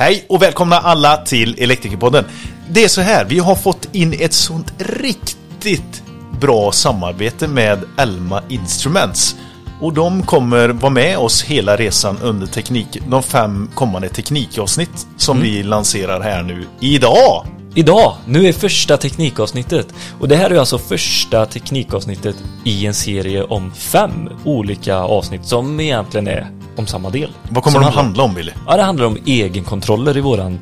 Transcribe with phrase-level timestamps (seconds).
[0.00, 2.24] Hej och välkomna alla till Elektrikerpodden.
[2.70, 6.02] Det är så här, vi har fått in ett sånt riktigt
[6.40, 9.36] bra samarbete med Elma Instruments.
[9.80, 15.40] Och de kommer vara med oss hela resan under teknik, de fem kommande teknikavsnitt som
[15.40, 17.46] vi lanserar här nu idag.
[17.74, 23.42] Idag, nu är första teknikavsnittet och det här är alltså första teknikavsnittet i en serie
[23.42, 27.30] om fem olika avsnitt som egentligen är om samma del.
[27.50, 28.52] Vad kommer de att handla om, Billy?
[28.66, 30.58] Ja, det handlar om egenkontroller i våran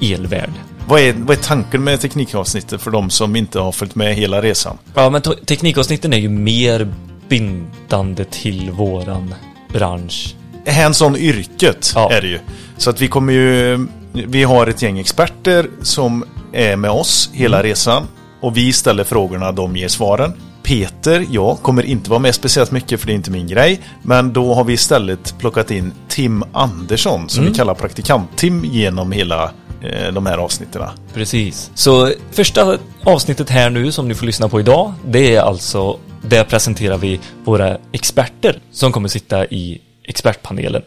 [0.00, 0.50] elvärld.
[0.88, 4.42] Vad är, vad är tanken med teknikavsnittet för de som inte har följt med hela
[4.42, 4.78] resan?
[4.94, 6.92] Ja, men teknikavsnitten är ju mer
[7.28, 9.34] bindande till våran
[9.72, 10.34] bransch.
[10.66, 12.10] hands-on yrket Ja.
[12.12, 12.38] är det ju.
[12.76, 17.56] Så att vi kommer ju, vi har ett gäng experter som är med oss hela
[17.56, 17.68] Mm.
[17.68, 18.02] resan.
[18.40, 20.32] Och vi ställer frågorna, de ger svaren.
[20.72, 23.80] Peter, jag kommer inte vara med speciellt mycket för det är inte min grej.
[24.02, 27.52] Men då har vi istället plockat in Tim Andersson som Mm.
[27.52, 29.50] vi kallar praktikant-Tim genom hela
[29.82, 30.82] eh, de här avsnitten.
[31.14, 31.70] Precis.
[31.74, 36.44] Så första avsnittet här nu som ni får lyssna på idag, det är alltså, där
[36.44, 40.82] presenterar vi våra experter som kommer sitta i expertpanelen.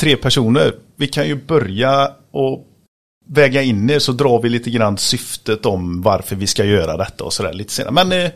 [0.00, 0.72] Tre personer.
[0.96, 2.67] Vi kan ju börja och
[3.28, 7.24] väga in er så drar vi lite grann syftet om varför vi ska göra detta
[7.24, 7.92] och sådär lite senare.
[7.92, 8.30] Men eh,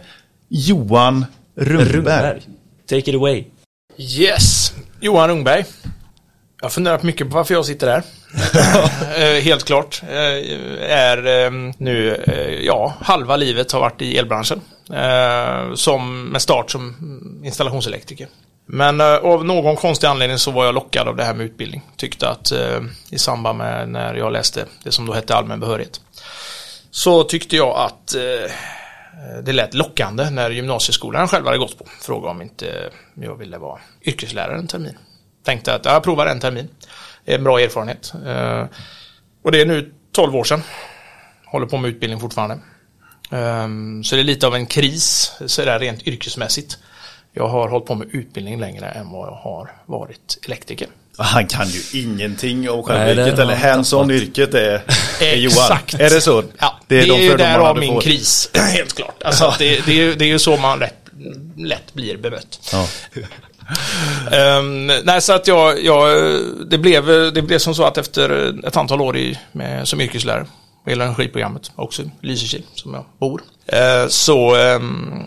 [0.49, 1.25] Johan
[1.57, 1.93] Rundberg.
[1.93, 2.43] Rundberg.
[2.89, 3.45] Take it away.
[3.99, 5.65] Yes, Johan Rungberg.
[6.61, 8.03] Jag har funderat mycket på varför jag sitter där.
[9.19, 10.03] Eh, Helt klart.
[10.09, 12.25] Eh, Är eh, nu,
[12.67, 14.61] ja, halva livet har varit i elbranschen.
[15.75, 16.95] Som med start som
[17.45, 18.29] installationselektriker.
[18.67, 21.83] Men eh, av någon konstig anledning så var jag lockad av det här med utbildning.
[21.97, 22.81] Tyckte att eh,
[23.11, 26.01] i samband med när jag läste det som då hette allmän behörighet.
[26.91, 28.53] Så tyckte jag att eh,
[29.43, 31.85] det lät lockande när gymnasieskolan själv hade gått på.
[32.01, 34.99] Fråga om inte jag ville vara yrkeslärare en termin.
[35.45, 36.69] Tänkte att jag provar en termin.
[37.25, 38.13] Det är en bra erfarenhet.
[38.27, 38.65] Eh,
[39.45, 40.63] Och det är nu 12 år sedan.
[41.47, 42.59] Håller på med utbildning fortfarande.
[43.31, 46.79] Ehm, så det är lite av en kris sådär rent yrkesmässigt.
[47.35, 50.89] Jag har hållit på med utbildning längre än vad jag har varit elektriker.
[51.19, 54.83] Han kan ju ingenting om själva Nej, det yrket har eller han hands-on yrket är,
[55.21, 55.53] är Johan.
[55.57, 55.95] Exakt.
[55.95, 56.45] Är det så?
[56.59, 58.01] Ja, det är, de ju därav min får.
[58.01, 59.23] kris, helt klart.
[59.23, 60.95] Alltså, det, det, är, ju- det är ju så man lätt,
[61.57, 62.71] lätt blir bemött.
[62.73, 62.87] Ja.
[64.33, 66.09] Ehm, nej, så att jag, jag
[66.71, 70.47] det, blev, det blev som så att efter ett antal år i, med, som yrkeslärare
[70.85, 75.23] på el och energiprogrammet, också i Lysekil som jag bor, eh, så ehm,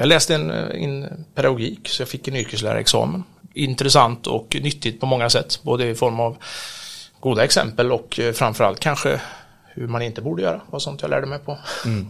[0.00, 3.24] jag läste en, en pedagogik så jag fick en yrkeslärarexamen.
[3.54, 6.36] Intressant och nyttigt på många sätt, både i form av
[7.20, 9.20] goda exempel och eh, framförallt kanske
[9.64, 11.58] hur man inte borde göra, var sånt jag lärde mig på,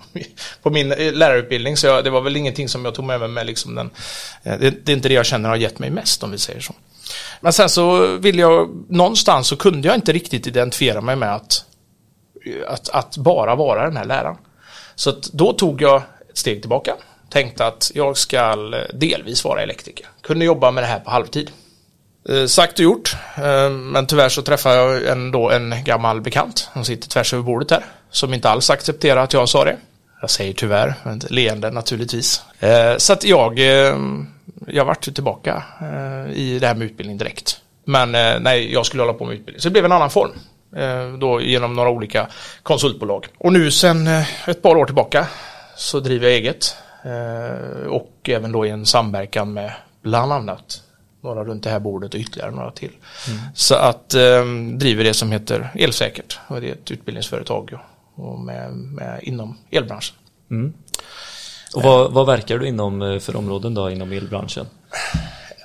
[0.62, 1.76] på min eh, lärarutbildning.
[1.76, 3.90] Så jag, det var väl ingenting som jag tog med mig med liksom den,
[4.42, 6.60] eh, det, det är inte det jag känner har gett mig mest om vi säger
[6.60, 6.74] så.
[7.40, 11.64] Men sen så ville jag, någonstans så kunde jag inte riktigt identifiera mig med att,
[12.68, 14.36] att, att bara vara den här läraren.
[14.94, 16.96] Så då tog jag ett steg tillbaka,
[17.30, 20.06] tänkte att jag ska eh, delvis vara elektriker.
[20.22, 21.50] Kunde jobba med det här på halvtid.
[22.28, 26.84] Eh, sagt och gjort, eh, men tyvärr så träffade jag ändå en gammal bekant som
[26.84, 29.76] sitter tvärs över bordet här, som inte alls accepterar att jag sa det.
[30.20, 32.42] Jag säger tyvärr, men leende naturligtvis.
[32.60, 33.96] Eh, Så att jag, eh,
[34.66, 37.60] jag vart ju tillbaka eh, i det här med utbildning direkt.
[37.84, 39.60] Men eh, nej, jag skulle hålla på med utbildning.
[39.60, 40.30] Så det blev en annan form.
[40.76, 42.26] eh, Då genom några olika
[42.62, 43.26] konsultbolag.
[43.38, 45.26] Och nu sen eh, ett par år tillbaka
[45.76, 50.82] så driver jag eget eh, Och även då i en samverkan med bland annat
[51.22, 52.90] några runt det här bordet och ytterligare några till.
[53.54, 54.44] Så att eh,
[54.74, 57.78] driver det som heter Elsäkert och det är ett utbildningsföretag
[58.14, 60.16] och, med, med, inom elbranschen.
[61.74, 64.66] Och vad, vad verkar du inom eh, för områden då inom elbranschen?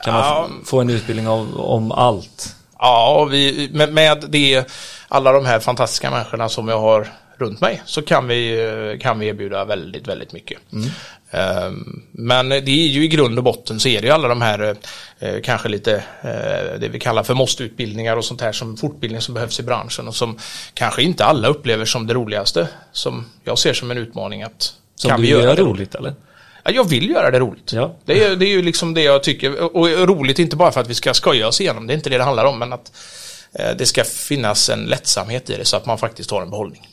[0.03, 0.49] Kan man Ja.
[0.65, 2.55] få en utbildning av, om allt?
[2.79, 4.67] Ja, vi, med, med det,
[5.07, 9.19] alla de här fantastiska människorna som jag har runt mig så kan vi, eh, kan
[9.19, 10.59] vi erbjuda väldigt, väldigt mycket.
[11.31, 14.41] Ehm, Men det är ju i grund och botten så är det ju alla de
[14.41, 14.75] här
[15.19, 19.33] eh, kanske lite eh, det vi kallar för måste-utbildningar och sånt här som fortbildning som
[19.33, 20.37] behövs i branschen och som
[20.73, 22.67] kanske inte alla upplever som det roligaste.
[22.91, 25.95] Som jag ser som en utmaning att Som kan du vi göra gör det roligt
[25.95, 26.13] eller?
[26.63, 27.73] Ja, jag vill göra det roligt.
[27.73, 27.95] Ja.
[28.05, 29.75] Det, är, det är ju liksom det jag tycker.
[29.77, 32.17] Och roligt inte bara för att vi ska skoja oss igenom, det är inte det
[32.17, 32.91] det handlar om, men att eh,
[33.77, 36.87] det ska finnas en lättsamhet i det så att man faktiskt har en behållning.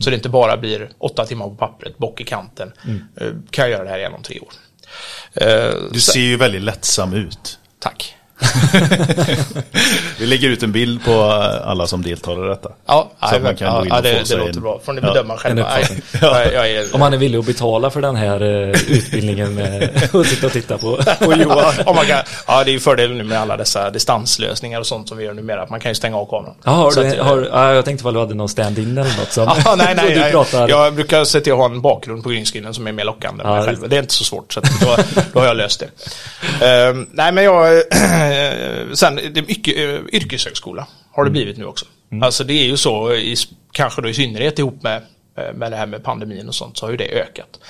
[0.00, 2.72] Så det inte bara blir åtta timmar på pappret, bock i kanten.
[3.16, 4.52] Eh, kan jag göra det här igen om tre år?
[5.34, 7.58] Eh, Du så- ser ju väldigt lättsam ut.
[7.78, 8.14] Tack.
[10.18, 11.22] Vi lägger ut en bild på
[11.64, 12.70] alla som deltar i detta.
[12.86, 14.62] Ja, Så att man kan ja, gå in ja och det, få det låter en-
[14.62, 14.80] bra.
[14.84, 15.62] Får ni Ja, bedöma själva.
[15.62, 16.02] en uppfattning.
[16.22, 19.82] Nej, jag, jag Om man är villig att betala för den här eh, utbildningen med
[20.14, 21.74] att sitta och titta på, på Johan.
[21.86, 25.08] Om man kan, ja, det är ju fördelen nu med alla dessa distanslösningar och sånt
[25.08, 25.62] som vi gör numera.
[25.62, 26.54] Att man kan ju stänga av kameran.
[26.64, 29.16] Ja, har du, att, eh, har, ja, jag tänkte väl du hade någon stand-in eller
[29.18, 30.68] något som Ja, nej, nej, du pratar.
[30.68, 33.56] Jag brukar se till att ha en bakgrund på greenscreenen som är mer lockande Ja,
[33.56, 33.88] just själv.
[33.88, 34.96] Det är inte så svårt, så att då,
[35.32, 35.80] då har jag löst
[36.60, 36.66] det.
[36.66, 37.82] Ehm, nej, men jag...
[38.94, 41.86] sen, det mycket, uh, yrkeshögskola har det blivit nu också.
[42.22, 43.36] Alltså det är ju så, i,
[43.72, 45.02] kanske då i synnerhet ihop med,
[45.36, 47.60] eh, med det här med pandemin och sånt, så har ju det ökat.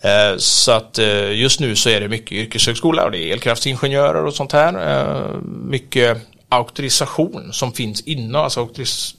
[0.00, 4.24] Eh, så att eh, just nu så är det mycket yrkeshögskola och det är elkraftsingenjörer
[4.24, 4.90] och sånt här.
[4.90, 6.18] Eh, mycket
[6.48, 8.68] auktorisation som finns inom, alltså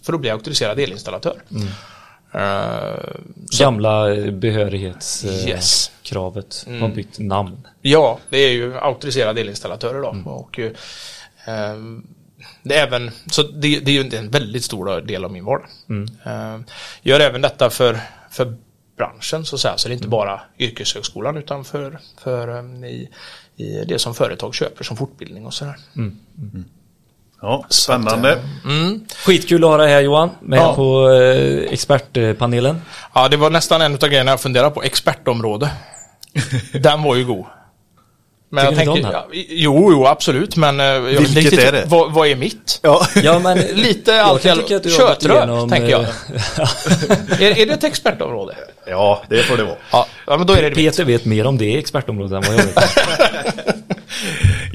[0.06, 1.44] för att bli auktoriserad elinstallatör.
[1.52, 1.62] Eh,
[3.60, 5.92] Gamla eh, behörighetskravet Yes.
[6.04, 7.68] kravet har bytt namn.
[7.82, 10.32] Ja, det är ju auktoriserade elinstallatörer då.
[10.32, 10.72] Och, eh,
[11.46, 12.08] ehm,
[12.64, 15.68] det är även, så det, det är ju en väldigt stor del av min vardag.
[16.26, 16.64] Ehm,
[17.02, 18.00] gör även detta för,
[18.32, 18.56] för
[18.98, 23.10] branschen så att säga, så det är inte bara yrkeshögskolan utan för, för i,
[23.56, 25.76] i det som företag köper som fortbildning och sådär.
[27.46, 28.40] Ja, spännande.
[29.26, 30.76] Skitkul att ha dig här Johan, med Ja.
[30.76, 32.82] på eh, expertpanelen.
[33.14, 35.70] Ja, det var nästan en av grejerna jag funderade på, expertområde.
[36.74, 37.46] Den var ju god.
[38.50, 41.84] Men Tycker jag tänker, ja, jo, jo, absolut, men eh, jag Vilket riktigt är det?
[41.88, 42.80] Vad, vad är mitt?
[42.82, 43.08] Ja.
[43.24, 46.02] Ja, men Lite allt jag- att igenom, tänker jag.
[46.02, 48.56] eh, är, är det ett expertområde?
[48.88, 49.76] ja, det får det vara.
[49.92, 50.72] Ja, men då är det.
[50.72, 53.83] Peter vet mer om det expertområdet än vad jag vet.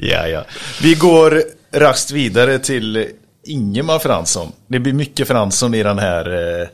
[0.01, 0.45] Ja, ja.
[0.81, 3.07] Vi går raskt vidare till
[3.43, 4.51] Ingemar Fransson.
[4.67, 6.67] Det blir mycket Fransson i den här, eh,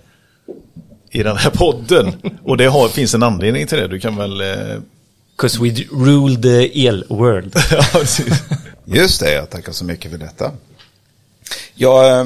[1.12, 2.14] i den här podden.
[2.44, 3.88] Och det har, finns en anledning till det.
[3.88, 4.42] Du kan väl...
[4.42, 4.78] Eh,
[5.38, 7.56] 'Cause we rule the el world.
[8.86, 10.52] Just det, jag tackar så mycket för detta.
[11.76, 12.26] Jag, eh,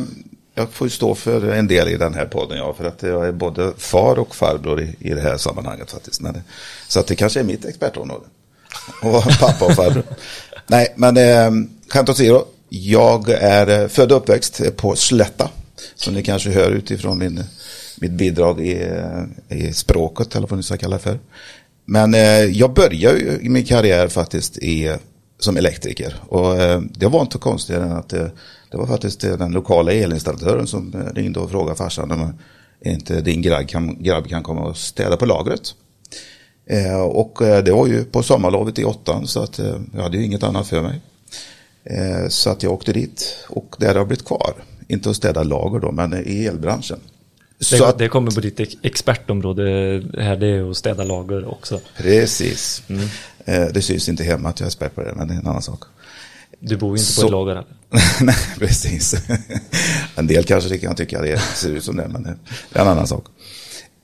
[0.56, 3.28] jag får ju stå för en del i den här podden, ja, för att jag
[3.28, 6.22] är både far och farbror i, i det här sammanhanget faktiskt.
[6.22, 6.42] Men
[6.88, 8.26] så att det kanske är mitt expertområde.
[9.02, 10.04] Och pappa och farbror.
[10.70, 15.50] Nej, men eh, skämt åsido, jag är eh, född och uppväxt eh, på Slätta.
[15.96, 17.44] Som ni kanske hör utifrån min,
[17.98, 21.20] mitt bidrag i, eh, i språket, eller vad ni ska kalla det för.
[21.86, 24.96] Men eh, jag började ju min karriär faktiskt i,
[25.40, 26.16] som elektriker.
[26.28, 28.28] Och eh, det var inte konstigare än att eh,
[28.72, 32.34] det var faktiskt den lokala elinstallatören som ringde och frågade farsan om
[32.86, 35.76] inte din grabb kan, grabb kan komma och städa på lagret.
[36.70, 40.18] Eh, och eh, det var ju på sommarlovet i åttan så att eh, jag hade
[40.18, 41.02] ju inget annat för mig.
[41.84, 44.54] Eh, så att jag åkte dit och där har jag blivit kvar.
[44.88, 47.00] Inte att städa lager då, men i elbranschen.
[47.60, 49.64] Så Det, att, det kommer på ditt ex- expertområde
[50.18, 51.80] här, det är att städa lager också.
[51.98, 52.84] precis.
[53.46, 55.48] Eh, det syns inte hemma att jag är expert på det, men det är en
[55.48, 55.84] annan sak.
[56.60, 57.66] Du bor ju inte på Så- ett lager heller.
[58.22, 59.16] Nej, precis.
[60.16, 62.30] en del kanske kan tycka det ser ut som det, men det
[62.80, 63.26] är en annan sak.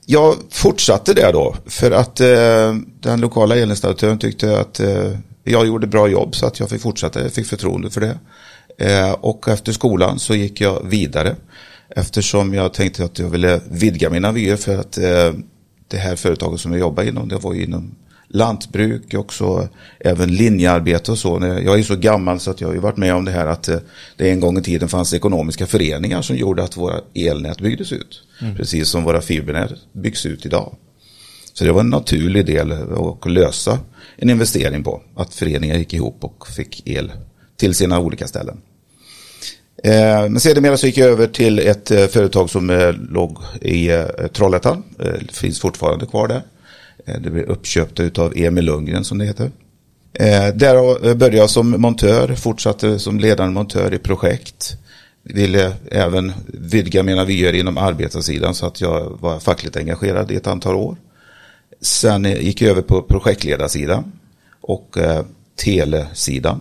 [0.08, 5.12] Jag fortsatte där då, för att eh, den lokala elinstallatören tyckte att eh,
[5.44, 8.18] jag gjorde bra jobb, så att jag fick fortsätta, jag fick förtroende för det.
[8.78, 11.36] Eh, och efter skolan så gick jag vidare,
[11.88, 15.32] eftersom jag tänkte att jag ville vidga mina vyer, för att eh,
[15.88, 17.94] det här företaget som jag jobbade inom, det var ju inom
[18.28, 19.68] lantbruk och så
[20.00, 21.60] även linjearbete och så.
[21.64, 23.78] Jag är så gammal så att jag har varit med om det här att eh,
[24.16, 28.22] det en gång i tiden fanns ekonomiska föreningar som gjorde att våra elnät byggdes ut.
[28.56, 30.76] Precis som våra fibernät byggs ut idag.
[31.52, 33.78] Så det var en naturlig del att lösa
[34.16, 35.02] en investering på.
[35.16, 37.12] Att föreningar gick ihop och fick el
[37.56, 38.60] till sina olika ställen.
[39.84, 39.92] Eh,
[40.28, 44.04] Men sedermera så gick jag över till ett eh, företag som eh, låg i eh,
[44.32, 44.82] Trollhättan.
[44.98, 46.42] Eh, Det finns fortfarande kvar där.
[47.06, 49.50] Eh, det blev uppköpt av Emil Lundgren som det heter.
[50.12, 54.76] Eh, där började jag som montör, fortsatte som ledande montör i projekt.
[55.22, 60.46] Ville även vidga mina vyer inom arbetarsidan så att jag var fackligt engagerad i ett
[60.46, 60.96] antal år.
[61.80, 64.12] Sen gick jag över på projektledarsidan
[64.60, 65.24] och eh,
[65.64, 66.60] telesidan.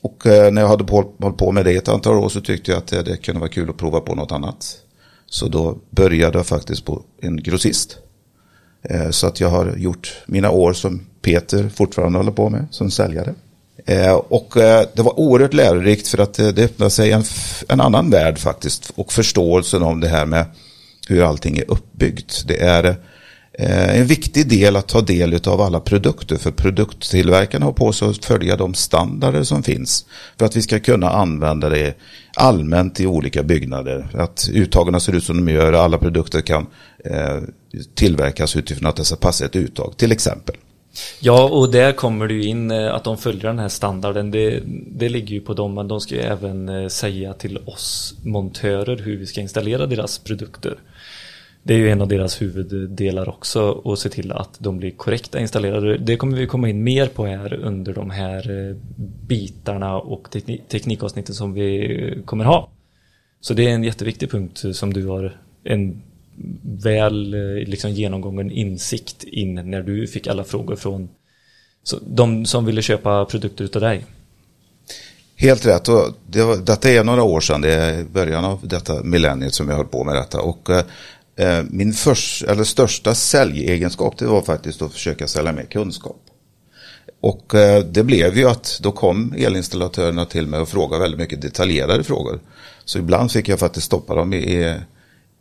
[0.00, 2.86] Och när jag hade hållit på med det ett antal år så tyckte jag att
[2.86, 4.76] det kunde vara kul att prova på något annat.
[5.26, 7.98] Så då började jag faktiskt på en grossist.
[8.82, 12.90] Eh, så att jag har gjort mina år som Peter fortfarande håller på med som
[12.90, 13.34] säljare.
[13.86, 17.24] Eh, och eh, det var oerhört lärorikt för att det öppnade sig en,
[17.68, 18.92] en annan värld faktiskt.
[18.94, 20.44] Och förståelsen om det här med
[21.08, 22.44] hur allting är uppbyggt.
[22.46, 22.96] Det är
[23.58, 26.36] Eh, en viktig del att ta del av alla produkter.
[26.36, 30.06] För produkttillverkarna har på sig att följa de standarder som finns.
[30.38, 31.94] För att vi ska kunna använda det
[32.36, 34.08] allmänt i olika byggnader.
[34.14, 35.72] Att uttagen ser ut som de gör.
[35.72, 36.66] Alla produkter kan
[37.04, 37.38] eh,
[37.94, 39.96] tillverkas utifrån att det ska passa ett uttag.
[39.96, 40.56] Till exempel.
[41.20, 44.30] Ja, och där kommer det ju in eh, att de följer den här standarden.
[44.30, 48.96] Det, det ligger ju på dem, men de ska ju även säga till oss montörer
[48.96, 50.78] hur vi ska installera deras produkter.
[51.64, 55.40] Det är ju en av deras huvuddelar också att se till att de blir korrekta
[55.40, 55.98] installerade.
[55.98, 58.76] Det kommer vi komma in mer på här under de här eh,
[59.26, 60.28] bitarna och
[60.68, 62.70] teknikavsnitten som vi eh, kommer ha.
[63.40, 66.02] Så det är en jätteviktig punkt som du har en
[66.62, 71.08] väl eh, liksom genomgången insikt in när du fick alla frågor från
[72.00, 74.04] de som ville köpa produkter utav dig.
[75.36, 75.88] Helt rätt.
[75.88, 77.60] Och det var, detta är några år sedan.
[77.60, 80.40] Det är början av detta millenniet som jag höll på med detta.
[80.40, 80.70] Och
[81.36, 86.20] Eh, min först, eller största säljegenskap det var faktiskt att försöka sälja mer kunskap.
[87.20, 91.42] Och eh, det blev ju att då kom elinstallatörerna till mig och frågade väldigt mycket
[91.42, 92.40] detaljerade frågor.
[92.84, 94.76] Så ibland fick jag faktiskt stoppa dem i,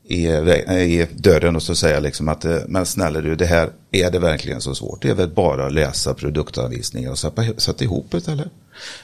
[0.08, 4.12] i, i eh, dörren och så säga liksom att men snälla du, det här, är
[4.12, 5.02] det verkligen så svårt?
[5.02, 8.50] Det är väl bara att läsa produktanvisningar och sätta, sätta ihop det eller?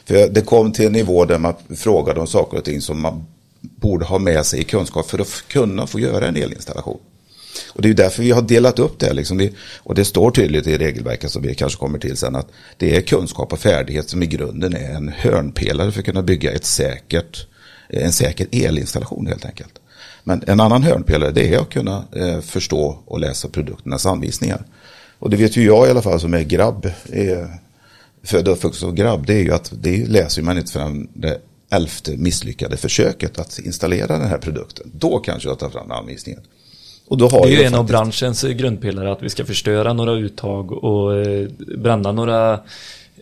[0.06, 3.26] För det kom till en nivå där man frågade om saker och ting som man
[3.76, 7.00] borde ha med sig i kunskap för att kunna få göra en elinstallation.
[7.74, 9.14] Och det är ju därför vi har delat upp det.
[9.14, 9.50] Liksom.
[9.78, 12.48] Och det står tydligt i regelverket som vi kanske kommer till sen att
[12.78, 16.52] det är kunskap och färdighet som i grunden är en hörnpelare för att kunna bygga
[16.52, 17.48] ett säkert,
[17.90, 19.80] en säker elinstallation helt enkelt.
[20.24, 24.66] Men en annan hörnpelare det är att kunna eh, förstå och läsa produkternas anvisningar.
[25.20, 27.46] Och det vet ju jag i alla fall som är grabb, eh,
[28.24, 31.42] född och uppvuxen som grabb, det är ju att det läser man inte förrän det
[31.70, 34.92] elfte misslyckade försöket att installera den här produkten.
[34.94, 36.42] Då kanske jag tar fram anvisningen.
[37.08, 39.94] Och då har Det är ju en av faktiskt- branschens grundpelare att vi ska förstöra
[39.94, 41.48] några uttag och eh,
[41.78, 42.54] bränna några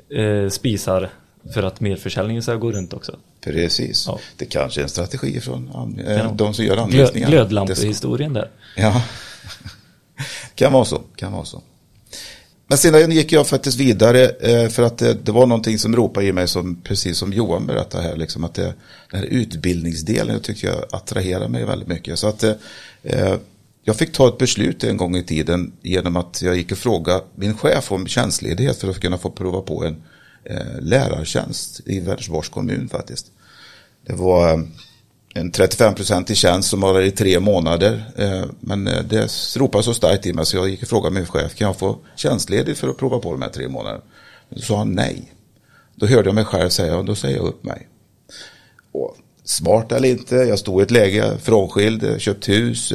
[0.10, 1.10] eh, spisar
[1.54, 3.16] för att merförsäljningen ska gå runt också.
[3.44, 4.06] Precis.
[4.08, 4.20] Ja.
[4.38, 6.32] Det kanske är en strategi från eh, Ja.
[6.36, 7.28] de som gör anvisningar.
[7.30, 8.50] Glödlampehistorien där.
[8.78, 9.02] Ja,
[10.56, 11.02] kan vara så.
[11.16, 11.62] Kan vara så.
[12.67, 16.25] Men sedan gick jag faktiskt vidare eh, för att det, det var någonting som ropade
[16.25, 18.15] i mig som precis som Johan berättade här.
[18.15, 18.74] Liksom att det,
[19.12, 22.19] den här utbildningsdelen tycker jag attraherar mig väldigt mycket.
[22.19, 22.53] Så att eh,
[23.03, 23.36] eh,
[23.84, 27.24] jag fick ta ett beslut en gång i tiden genom att jag gick och frågade
[27.36, 30.03] min chef om tjänstledighet för att kunna få prova på en
[30.43, 33.27] eh, lärartjänst i Vänersborgs kommun faktiskt.
[34.05, 34.60] Det var eh,
[35.38, 38.04] en 35-procentig tjänst som var i tre månader.
[38.18, 41.25] Eh, men eh, det ropade så starkt i mig så jag gick och frågade min
[41.25, 44.04] chef, kan jag få tjänstledigt för att prova på de här tre månaderna?
[44.50, 45.34] Då sa han nej.
[45.96, 47.88] Då hörde jag mig själv säga, då säger jag upp mig.
[48.92, 52.94] Och smart eller inte, jag stod i ett läge, frånskild, eh, köpt hus.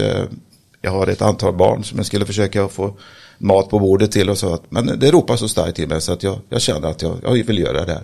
[0.82, 2.96] Jag har ett antal barn som jag skulle försöka få
[3.42, 4.54] mat på bordet till och så.
[4.54, 7.18] att- Men det ropar så starkt till mig så att jag, jag känner att jag,
[7.22, 8.02] jag vill göra det.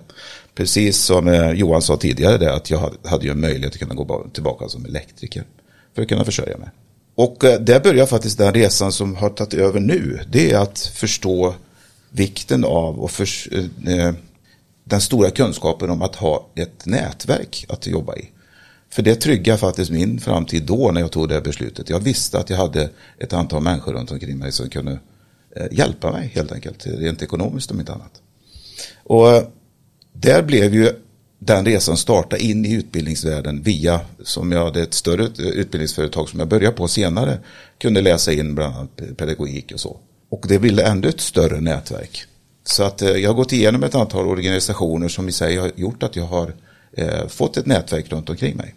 [0.55, 3.79] Precis som eh, Johan sa tidigare, det, att jag hade- hade ju en möjlighet att
[3.79, 5.43] kunna gå tillbaka som elektriker.
[5.95, 6.69] För att kunna försörja mig.
[7.15, 10.19] Och eh, där börjar faktiskt den resan som har tagit över nu.
[10.31, 11.53] Det är att förstå
[12.09, 13.27] vikten av och för,
[13.87, 14.13] eh, eh,
[14.83, 18.29] den stora kunskapen om att ha ett nätverk att jobba i.
[18.89, 21.89] För det tryggar faktiskt min framtid då när jag tog det här beslutet.
[21.89, 22.89] Jag visste att jag hade
[23.19, 24.99] ett antal människor runt omkring mig som kunde
[25.55, 28.21] Eh, hjälpa mig helt enkelt, rent ekonomiskt om inte annat.
[29.03, 29.43] Och eh,
[30.13, 30.91] där blev ju
[31.39, 36.39] den resan starta in i utbildningsvärlden via, som jag hade ett större eh, utbildningsföretag som
[36.39, 37.39] jag började på senare,
[37.77, 39.97] kunde läsa in bland annat pedagogik och så.
[40.29, 42.25] Och det ville ändå ett större nätverk.
[42.63, 46.15] Så att jag har gått igenom ett antal organisationer som i sig har gjort att
[46.15, 46.53] jag har
[47.27, 48.75] fått ett nätverk runt omkring mig.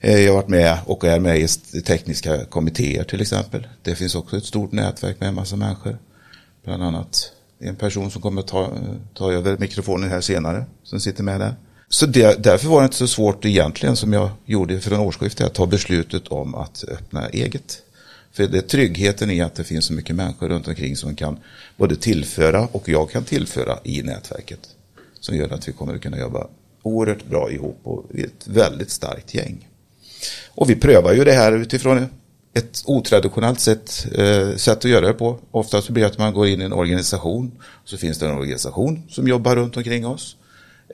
[0.00, 1.38] Eh, jag har varit med och är med
[1.72, 3.66] i tekniska kommittéer till exempel.
[3.82, 5.98] Det finns också ett stort nätverk med en massa människor.
[6.64, 8.72] Bland annat en person som kommer ta,
[9.14, 11.54] ta över mikrofonen här senare, som sitter med där.
[11.88, 15.46] Så det, därför var det inte så svårt egentligen som jag gjorde för en årsskifte
[15.46, 17.82] att ta beslutet om att öppna eget.
[18.32, 21.38] För det är tryggheten i att det finns så mycket människor runt omkring som kan
[21.76, 24.60] både tillföra och jag kan tillföra i nätverket.
[25.20, 26.46] Som gör att vi kommer att kunna jobba
[26.82, 29.69] oerhört bra ihop och vi är ett väldigt starkt gäng.
[30.54, 32.06] Och vi prövar ju det här utifrån
[32.54, 35.38] ett otraditionellt sätt, eh, sätt att göra det på.
[35.50, 37.52] Oftast blir det att man går in i en organisation.
[37.84, 40.36] Så finns det en organisation som jobbar runt omkring oss.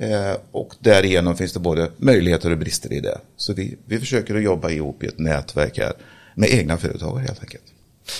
[0.01, 3.19] Eh, och därigenom finns det både möjligheter och brister i det.
[3.37, 5.93] Så vi, vi försöker att jobba ihop i ett nätverk här
[6.35, 7.65] med egna företagare helt enkelt.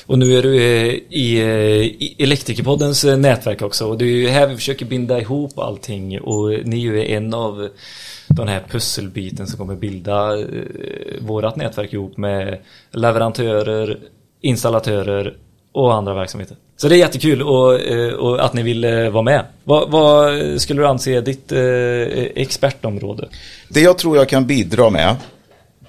[0.07, 4.09] Och nu är du eh, i, eh, i Elektrikerpoddens eh, nätverk också och det är
[4.09, 7.69] ju här vi försöker binda ihop allting och ni är ju en av
[8.29, 10.31] den här pusselbiten som kommer bilda
[11.21, 12.59] vårat nätverk ihop med
[12.91, 13.99] leverantörer,
[14.41, 15.37] installatörer
[15.73, 16.57] och andra verksamheter.
[16.77, 17.81] Så det är jättekul och,
[18.19, 19.45] och att ni vill vara med.
[19.65, 21.53] Vad, vad skulle du anse är ditt
[22.37, 23.29] expertområde?
[23.69, 25.17] Det jag tror jag kan bidra med,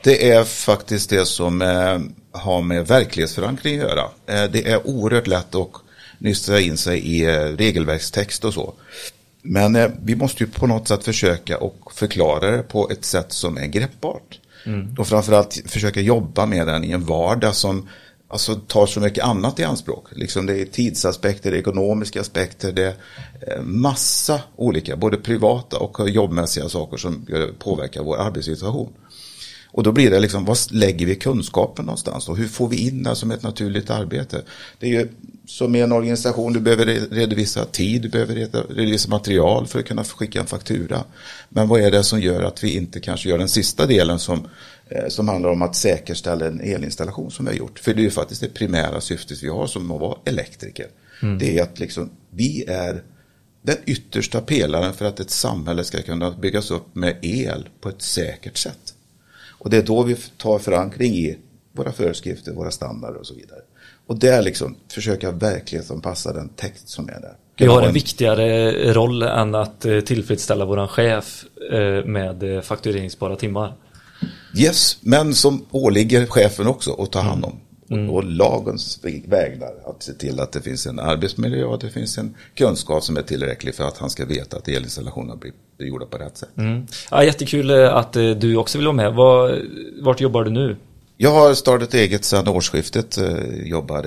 [0.04, 2.00] det är faktiskt det som eh,
[2.32, 4.04] har med verklighetsförankring att göra.
[4.26, 5.72] Eh, det är oerhört lätt att
[6.18, 8.74] nysta in sig i eh, regelverkstext och så.
[9.42, 13.58] Men vi måste ju på något sätt försöka och förklara det på ett sätt som
[13.58, 14.40] är greppbart.
[14.98, 17.90] Och framförallt försöka jobba med den i en vardag som
[18.28, 20.06] alltså, tar så mycket annat i anspråk.
[20.12, 22.86] Liksom det är tidsaspekter, det är ekonomiska aspekter, det
[23.42, 27.28] är massa olika, både privata och jobbmässiga saker som
[27.60, 28.94] påverkar vår arbetssituation.
[29.72, 33.04] Och då blir det liksom, vad lägger vi kunskapen någonstans och hur får vi in
[33.04, 34.42] det som ett naturligt arbete?
[34.80, 35.08] Det är ju
[35.46, 38.36] som i en organisation, du behöver re- redovisa tid, du behöver
[38.70, 41.04] redovisa material för att kunna skicka en faktura.
[41.50, 44.48] Men vad är det som gör att vi inte kanske gör den sista delen som,
[44.90, 47.80] eh, som handlar om att säkerställa en elinstallation som vi har gjort?
[47.80, 50.88] För det är ju faktiskt det primära syftet vi har som att vara elektriker.
[51.40, 53.04] Det är att liksom, vi är
[53.62, 58.02] den yttersta pelaren för att ett samhälle ska kunna byggas upp med el på ett
[58.02, 58.94] säkert sätt.
[59.60, 61.38] Och det är då vi tar förankring i
[61.72, 63.60] våra föreskrifter, våra standarder och så vidare.
[64.08, 67.38] Och där liksom försöka verklighetsanpassa den text som är där.
[67.58, 73.36] Vi har en viktigare roll än att eh, tillfredsställa våran chef eh, med eh, faktureringsbara
[73.36, 73.74] timmar.
[74.58, 77.60] Yes, men som åligger chefen också att ta hand om.
[77.90, 81.90] Och, och lagens vägnar att se till att det finns en arbetsmiljö och att det
[81.90, 85.52] finns en kunskap som är tillräcklig för att han ska veta att elinstallationerna blir
[85.86, 86.58] gjorda på rätt sätt.
[86.58, 86.88] Mm.
[87.12, 89.14] Ja, jättekul eh, att eh, du också vill vara med.
[89.14, 89.62] Var,
[90.02, 90.76] vart jobbar du nu?
[91.18, 94.06] Jag har startat eget sedan årsskiftet, eh, jobbar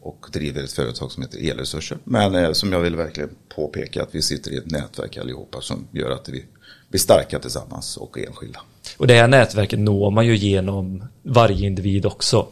[0.00, 1.98] och driver ett företag som heter Elresurser.
[2.04, 6.10] Men som jag vill verkligen påpeka att vi sitter i ett nätverk allihopa som gör
[6.10, 6.44] att vi
[6.88, 8.60] blir starka tillsammans och enskilda.
[8.96, 12.46] Och det här nätverket når man ju genom varje individ också.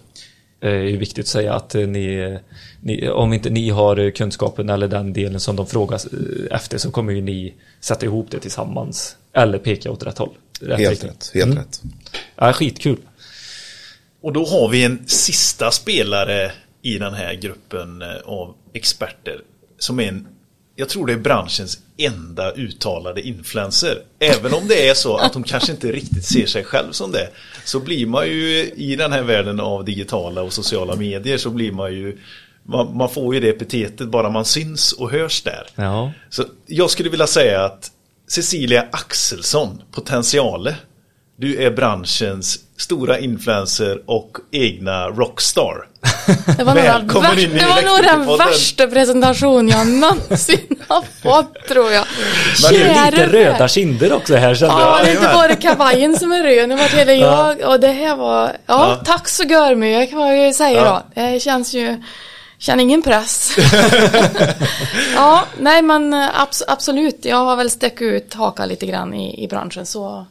[0.60, 2.38] Eh, Det är ju viktigt att säga att eh, ni,
[2.80, 6.78] ni, om inte ni har eh, kunskapen eller den delen som de frågar eh, efter
[6.78, 9.16] så kommer ju ni sätta ihop det tillsammans.
[9.32, 10.30] Eller peka åt rätt håll.
[10.60, 11.10] Rätt Helt riktning.
[11.10, 11.82] rätt, helt rätt.
[12.36, 12.98] Ja, skitkul.
[14.22, 19.40] Och då har vi en sista spelare i den här gruppen eh, av experter.
[19.78, 20.26] Som är en,
[20.80, 24.02] jag tror det är branschens enda uttalade influencer.
[24.18, 27.28] Även om det är så att de kanske inte riktigt ser sig själv som det.
[27.64, 31.72] Så blir man ju i den här världen av digitala och sociala medier så blir
[31.72, 32.18] man ju
[32.62, 35.66] man, man får ju det epitetet bara man syns och hörs där.
[35.74, 36.12] Ja.
[36.30, 37.90] Så jag skulle vilja säga att
[38.28, 40.76] Cecilia Axelsson, Potentiale.
[41.40, 45.74] Du är branschens stora influencer och egna rockstar.
[46.56, 49.86] Det var, nog den, Välkommen värsta, in i det var nog den värsta presentation jag
[49.88, 52.04] någonsin har fått tror jag.
[52.62, 55.06] Men det är lite röda kinder också här kände Ja, jag.
[55.06, 58.16] det är inte bara kavajen som är röd, nu vart hela jag och det här
[58.16, 61.02] var, ja, tack så görmycket kan jag ju säga Ja.
[61.14, 61.22] då.
[61.22, 62.02] Det känns ju,
[62.58, 63.56] känner ingen press.
[65.14, 69.44] ja, nej men eh, abs- absolut, jag har väl sträckt ut hakan lite grann i,
[69.44, 70.26] i branschen så,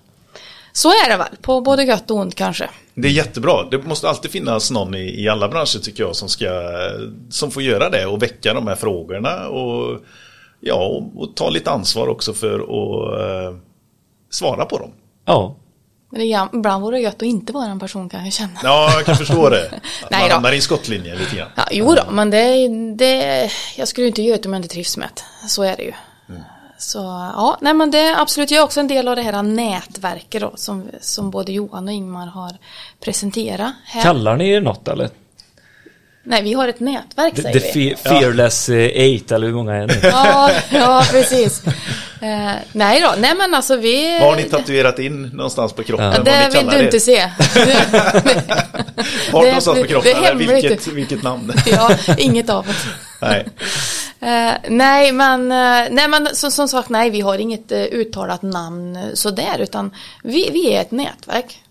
[0.80, 2.70] så är det väl, på både gött och ont kanske.
[2.94, 3.64] Det är jättebra.
[3.72, 6.50] Det måste alltid finnas någon i, i alla branscher tycker jag som, ska,
[7.30, 10.00] som får göra det och väcka de här frågorna och,
[10.60, 13.58] ja, och, och ta lite ansvar också för att eh,
[14.30, 14.92] svara på dem.
[15.26, 15.56] Ja.
[16.12, 18.60] Men det, är- ibland vore det gött att inte vara en person kan jag känna.
[18.64, 19.66] Ja, jag kan förstå det.
[20.04, 21.50] Att Nej Man hamnar i en skottlinje lite grann.
[21.56, 24.98] Ja, jo då, men det, det, jag skulle inte göra det om jag inte trivs
[24.98, 25.48] med det.
[25.50, 25.94] Så är det ju.
[26.82, 26.98] Så
[27.36, 30.42] ja, nej men det är absolut, jag är också en del av det här nätverket
[30.42, 32.52] då, som, som både Johan och Ingmar har
[33.04, 34.02] presenterat här.
[34.02, 35.10] Kallar ni er något eller?
[36.24, 37.94] Nej, vi har ett nätverk The, säger the vi.
[37.94, 39.94] fe- Fearless eh, Eight eller hur många är ni?
[40.04, 41.62] Ja, ja, precis.
[42.22, 44.20] Eh, nej då, nej men alltså vi...
[44.20, 46.06] Vad har ni tatuerat in någonstans på kroppen?
[46.06, 46.14] Ja.
[46.18, 46.84] vad Det ni vill du er?
[46.84, 47.22] inte se.
[49.32, 50.12] Vart det- någonstans på det- kroppen?
[50.22, 50.50] det hemligt.
[50.52, 51.54] vilket, vilket namn?
[51.66, 52.86] ja, inget av oss.
[53.22, 53.48] Nej.
[54.20, 58.42] Eh, nej, men, eh, nej, men som, som sagt, nej, vi har inget uh, uttalat
[58.42, 59.92] namn uh, sådär, utan
[60.24, 61.64] vi, vi är ett nätverk.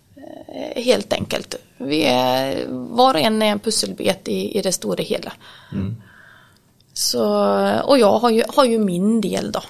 [0.77, 1.55] helt enkelt.
[1.77, 5.33] Vi är, var och en är en pusselbit i, i det stora hela.
[6.93, 7.25] Så,
[7.85, 9.63] och jag har ju, har ju min del då.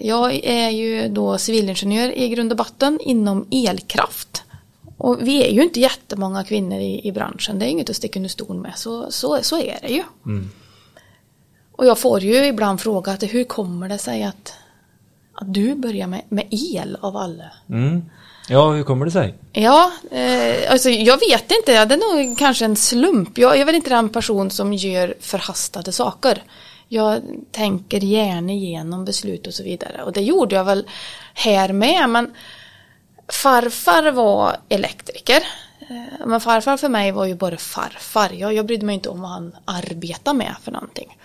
[0.00, 4.42] Jag är ju då civilingenjör i grund och botten inom elkraft.
[4.96, 8.18] Och vi är ju inte jättemånga kvinnor i, i branschen, det är inget att sticka
[8.18, 10.02] under stol med, så, så, så är det ju.
[11.78, 14.54] Och jag får ju ibland fråga att hur kommer det sig att,
[15.34, 17.44] att du börjar med, med el av alla.
[17.70, 18.04] Mm.
[18.48, 19.34] Ja, hur kommer det sig?
[19.52, 23.38] Ja, eh, alltså jag vet inte, det är nog kanske en slump.
[23.38, 26.42] Jag är väl inte den person som gör förhastade saker.
[26.88, 30.02] Jag tänker gärna igenom beslut och så vidare.
[30.02, 30.86] Och det gjorde jag väl
[31.34, 32.34] här med, men
[33.28, 35.42] farfar var elektriker.
[35.90, 38.30] Eh, Men farfar för mig var ju bara farfar.
[38.32, 41.16] Jag, jag brydde mig inte om vad han arbetade med för någonting.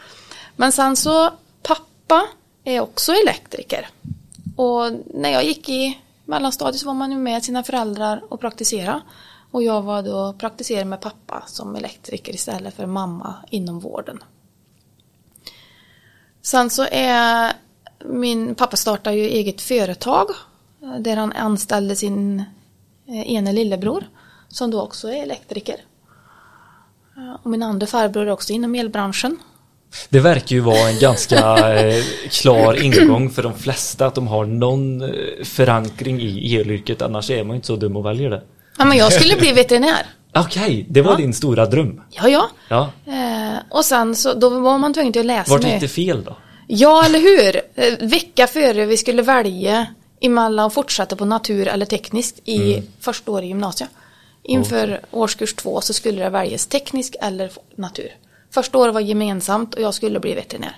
[0.55, 2.27] Men sen så, pappa
[2.63, 3.89] är också elektriker.
[4.55, 9.01] Och när jag gick i mellanstadiet så var man ju med sina föräldrar och praktisera.
[9.51, 14.23] Och jag var då praktiserade med pappa som elektriker istället för mamma inom vården.
[16.41, 17.53] Sen så är
[18.05, 20.27] min pappa startade ju eget företag
[20.81, 22.43] eh, där han anställde sin
[23.05, 24.03] eh, ene lillebror
[24.47, 25.81] som då också är elektriker.
[27.17, 29.39] Eh, och min andra farbror är också inom elbranschen.
[30.09, 31.37] Det verkar ju vara en ganska
[31.79, 35.09] eh, klar ingång för de flesta att de har någon eh,
[35.43, 38.41] förankring i elyrket annars är man ju inte så dum och väljer det.
[38.77, 40.05] Ja, men jag skulle bli veterinär.
[40.35, 41.17] Okej, det var Ja.
[41.17, 42.01] din stora dröm.
[42.09, 42.49] Ja, ja.
[42.69, 42.91] Ja.
[43.07, 46.37] Eh, och sen så då var man tvungen att läsa Vart gick det fel då?
[46.67, 47.61] Ja, eller hur?
[47.75, 49.85] Eh, vecka före vi skulle välja
[50.21, 52.85] emellan att fortsätta på natur eller tekniskt i Mm.
[52.99, 53.89] första året i gymnasiet.
[54.43, 58.09] Inför årskurs två så skulle det väljas teknisk eller natur.
[58.53, 60.77] Första året var gemensamt och jag skulle bli veterinär.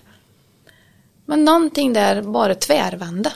[1.26, 3.32] Men någonting där bara tvärvände.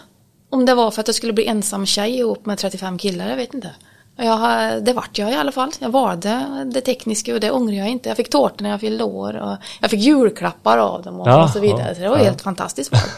[0.49, 3.35] Om det var för att jag skulle bli ensam tjej ihop med 35 killar, jag
[3.35, 3.75] vet inte.
[4.15, 5.71] Jag, det vart jag i alla fall.
[5.79, 8.09] Jag valde det tekniska och det ångrar jag inte.
[8.09, 11.43] Jag fick tårtor när jag fyllde år och jag fick julklappar av dem och, Ja,
[11.43, 11.95] och så vidare.
[11.95, 12.23] Så det var ja.
[12.23, 13.01] helt fantastiskt val.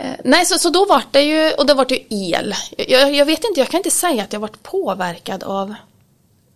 [0.00, 2.54] Eh, Nej, så, så då vart det ju, och det vart ju el.
[2.88, 5.74] Jag, jag vet inte, jag kan inte säga att jag vart påverkad av,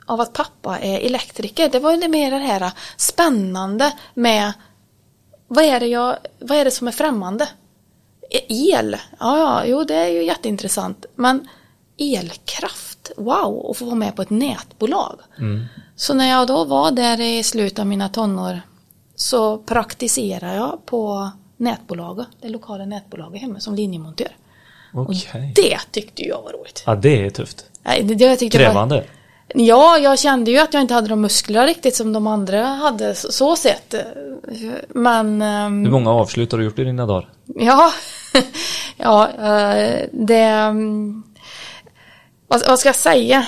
[0.08, 1.68] av att pappa är elektriker.
[1.68, 4.52] Det var ju mer det här spännande med
[5.48, 7.48] vad är det, jag, vad är det som är främmande?
[8.30, 11.06] E- El, ja, ja, jo det är ju jätteintressant.
[11.14, 11.48] Men
[11.98, 15.20] elkraft, wow, och få vara med på ett nätbolag.
[15.96, 18.60] Så när jag då var där i slutet av mina tonår
[19.16, 24.36] så praktiserade jag på nätbolaget, det lokala nätbolaget hemma som linjemontör.
[24.94, 25.52] Okej.
[25.56, 26.82] Det tyckte jag var roligt.
[26.86, 27.64] Ja, det är tufft.
[27.82, 29.04] Nej, det, jag tyckte Var, Krävande.
[29.54, 33.14] Ja, jag kände ju att jag inte hade de muskler riktigt som de andra hade
[33.14, 33.94] så, sett.
[34.88, 37.28] Men ehm, Hur många avslut har du gjort i dina dagar?
[37.46, 37.92] Ja,
[38.96, 40.34] ja eh, det...
[40.42, 41.22] mm,
[42.48, 43.46] Vad, ska jag säga?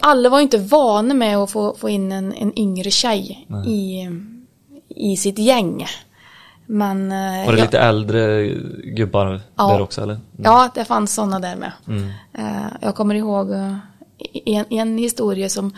[0.00, 4.08] Alla var ju inte vana med att få, få in en, en yngre tjej i,
[4.88, 5.86] i sitt gäng.
[6.66, 7.12] Men...
[7.12, 8.48] eh, Var det ja, lite äldre
[8.96, 9.68] gubbar Ja.
[9.72, 10.20] där också eller?
[10.36, 11.72] Ja, det fanns sådana där med.
[11.88, 12.08] Mm.
[12.38, 13.50] Eh, Jag kommer ihåg
[14.44, 15.76] en, en historia som,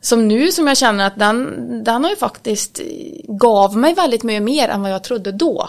[0.00, 2.80] som nu som jag känner att den, den har ju faktiskt
[3.28, 5.68] gav mig väldigt mycket mer än vad jag trodde då.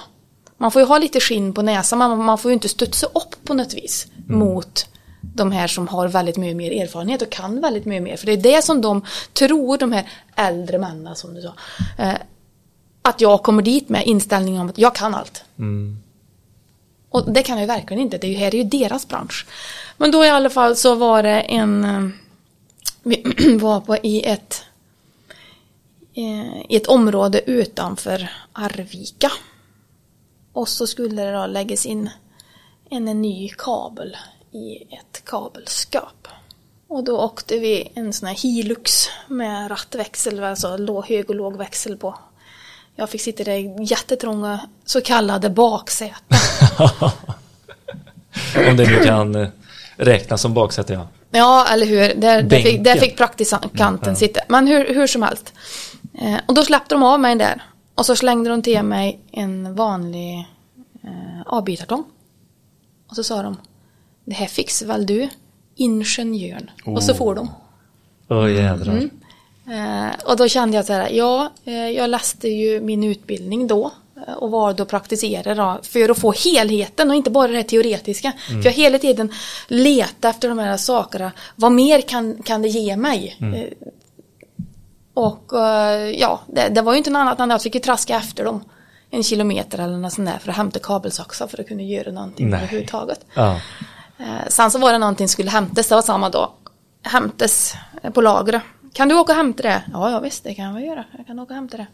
[0.57, 3.35] Man får ju ha lite skinn på näsan, man, man får ju inte studsa upp
[3.45, 4.87] på något vis mot
[5.35, 8.17] de här som har väldigt mycket mer erfarenhet och kan väldigt mycket mer.
[8.17, 11.53] För det är det som de tror, de här äldre männen som du sa.
[11.97, 12.15] Eh,
[13.01, 15.43] att jag kommer dit med inställningen om att jag kan allt.
[17.09, 19.45] Och det kan jag ju verkligen inte, det är ju, här är ju deras bransch.
[19.97, 22.09] Men då i alla fall så var det en, eh,
[23.03, 24.65] vi var på i ett,
[26.13, 29.31] eh, i ett område utanför Arvika.
[30.53, 32.09] Och så skulle det då läggas in
[32.89, 34.17] en, ny kabel
[34.51, 36.27] i ett kabelskap.
[36.87, 41.57] Och då åkte vi en sån här Hilux med rattväxel, alltså låg, hög och låg
[41.57, 42.19] växel på.
[42.95, 46.37] Jag fick sitta i i jättetrånga så kallade baksäten.
[48.69, 49.47] Om det nu kan eh,
[49.97, 51.07] räknas som baksäte ja.
[51.31, 51.97] Ja, eller hur.
[52.15, 54.41] Där, där, fick, där fick praktikanten sitta.
[54.47, 55.53] Men hur, hur som helst.
[56.13, 57.63] Eh, och då släppte de av mig där.
[57.95, 60.47] Och så slängde de till mig en vanlig
[61.03, 62.03] eh, avbytartång.
[63.09, 63.57] Och så sa de,
[64.25, 65.29] det här fixar väl du,
[65.75, 66.71] ingenjören.
[66.85, 67.49] Och så får de.
[68.29, 68.93] Åh jädrar.
[68.93, 69.09] Mm.
[69.67, 73.91] Eh, och då kände jag så här, ja, eh, jag läste ju min utbildning då
[74.37, 78.31] och var då praktiserare då, för att få helheten och inte bara det här teoretiska.
[78.47, 79.31] För jag hela tiden
[79.67, 83.37] letade efter de här sakerna, vad mer kan, kan det ge mig?
[83.39, 83.89] Eh,
[85.13, 87.81] och eh, ja, det, det var ju inte något annat än att jag fick ju
[87.81, 88.63] traska efter dem
[89.09, 92.49] en kilometer eller något sånt där för att hämta kabelsaxar för att kunna göra någonting
[92.49, 92.59] Nej.
[92.59, 93.25] överhuvudtaget.
[93.33, 93.59] Ja.
[94.17, 96.51] Eh, sen så var det någonting som skulle hämtas, det var samma dag.
[97.03, 97.75] Hämtas
[98.13, 98.61] på lagret.
[98.93, 99.83] Kan du åka och hämta det?
[99.93, 101.03] Ja, ja visst, det kan jag göra.
[101.17, 101.87] Jag kan åka och hämta det.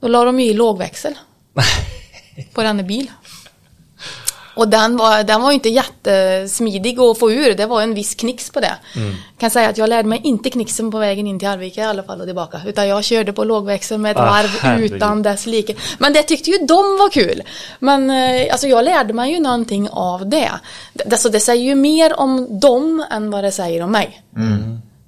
[0.00, 1.14] Då la de i lågväxel.
[2.54, 3.10] På denna bil.
[4.56, 8.50] Och den var, den var inte jättesmidig att få ur, det var en viss knix
[8.50, 8.74] på det.
[9.38, 12.02] Kan säga att jag lärde mig inte knixen på vägen in till Arvika i alla
[12.02, 12.60] fall och tillbaka.
[12.66, 14.92] Utan jag körde på lågväxel med ett Ah, varv herregud.
[14.92, 15.74] utan dess like.
[15.98, 17.42] Men det tyckte ju de var kul.
[17.78, 20.50] Men eh, alltså jag lärde mig ju någonting av det.
[21.10, 24.22] Alltså det säger ju mer om dem än vad det säger om mig.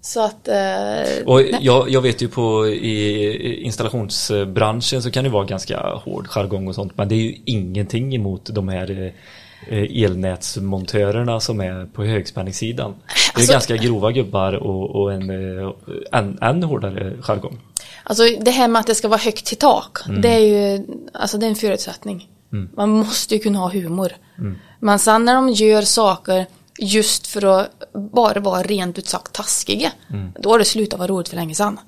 [0.06, 0.48] Så att...
[0.48, 6.26] Eh, Och jag, jag vet ju på i installationsbranschen så kan det vara ganska hård
[6.28, 9.12] jargong och sånt men det är ju ingenting emot de här
[9.68, 12.94] eh, elnätsmontörerna som är på högspänningssidan.
[13.34, 15.70] Det är Alltså- ganska grova gubbar och, och en eh,
[16.12, 17.58] än, än hårdare jargong.
[18.04, 21.38] Alltså det här med att det ska vara högt till tak, det är ju alltså
[21.38, 22.28] det är en förutsättning.
[22.76, 24.12] Man måste ju kunna ha humor.
[24.80, 26.46] Men sen när de gör saker
[26.78, 29.92] just för att bara vara rent ut sagt taskiga,
[30.38, 31.80] då har det slutat vara roligt för länge sedan.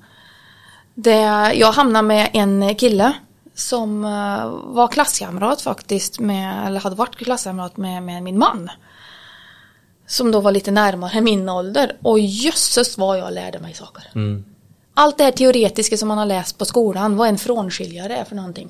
[0.95, 3.13] Det, jag hamnade med en kille
[3.55, 8.69] som eh, var klasskamrat faktiskt med, eller hade varit klasskamrat med, med min man.
[10.07, 11.97] Som då var lite närmare min ålder.
[12.03, 14.03] Och jösses vad jag lärde mig saker.
[14.93, 18.35] Allt det här teoretiska som man har läst på skolan, vad en frånskiljare är för
[18.35, 18.69] någonting.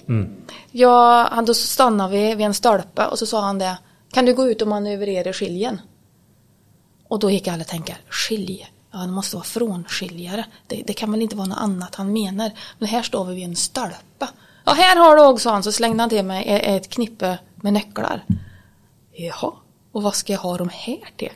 [0.71, 3.77] Jag, han, då stannade vi vid en stolpe och så sa han det,
[4.11, 5.81] kan du gå ut och manövrera skiljen?
[7.09, 8.67] Och då gick alla och tänkte, skilje?
[8.91, 10.45] Ja, det måste vara frånskiljare.
[10.67, 12.51] Det, det kan väl inte vara något annat han menar.
[12.77, 14.27] Men här står vi vid en stolpe.
[14.65, 17.73] Ja, här har du också, han, så slängde han till mig e-, ett knippe med
[17.73, 18.23] nycklar.
[19.11, 19.53] Jaha,
[19.91, 21.31] och vad ska jag ha dem här till?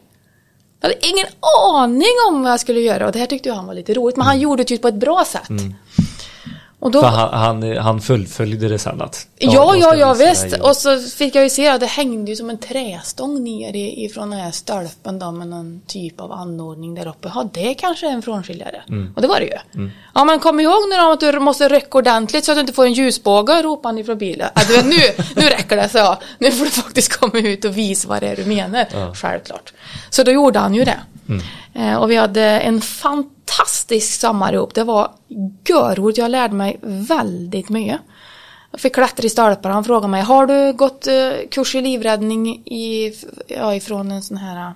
[0.80, 1.28] Jag hade ingen
[1.74, 4.18] aning om vad jag skulle göra och det här tyckte han var lite roligt.
[4.18, 5.50] Men han gjorde det ju på ett bra sätt.
[5.50, 5.76] Mm.
[6.84, 10.60] Och då, För han, han, han fullföljde det sen att Ja, ja, ja, visa visst.
[10.60, 14.30] Och så fick jag ju se att det hängde ju som en trästång ner ifrån
[14.30, 17.32] den här stolpen då med någon typ av anordning där uppe.
[17.36, 18.82] Ja, det kanske är en frånskiljare.
[19.16, 19.88] Och det var det ju.
[20.16, 22.74] Ja, men kom ihåg nu då att du måste rycka ordentligt så att du inte
[22.74, 24.50] får en ljusbåge, ropade han ifrån bilen.
[24.56, 26.18] Ja, du vet, nu, nu räcker det, så jag.
[26.40, 29.14] Nu får du faktiskt komma ut och visa vad det är du menar.
[29.16, 29.74] Självklart.
[30.10, 31.00] Så då gjorde han ju det.
[31.74, 33.33] Eh, och vi hade en fantastisk
[34.02, 34.74] sommar ihop.
[34.74, 35.12] Det var
[35.68, 36.18] görroligt.
[36.18, 38.02] Jag lärde mig väldigt mycket.
[38.72, 39.70] Jag fick klättra i stolpar.
[39.70, 43.14] Han frågade mig, har du gått eh, kurs i livräddning i,
[43.48, 44.74] ja, ifrån en sån här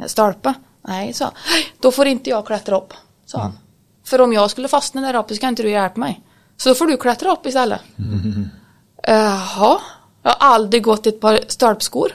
[0.00, 0.54] eh, stolpe?
[0.82, 1.32] Nej, sa jag.
[1.80, 2.94] Då får inte jag klättra upp,
[3.26, 3.58] sa han.
[4.04, 6.20] För om jag skulle fastna där uppe så kan inte du hjälpa mig.
[6.56, 7.80] Så då får du klättra upp istället.
[9.06, 9.80] Jaha,
[10.22, 12.12] jag har aldrig gått ett par stolpskor.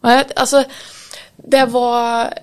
[0.00, 0.64] Men, Alltså,
[1.36, 2.34] det var,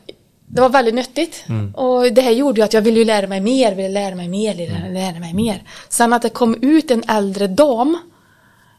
[0.54, 1.46] det var väldigt nyttigt.
[1.74, 4.28] Och det här gjorde ju att jag ville ju lära mig mer, ville lära mig
[4.28, 5.64] mer, ville lära mig mer.
[5.90, 7.98] Sen att det kom ut en äldre dam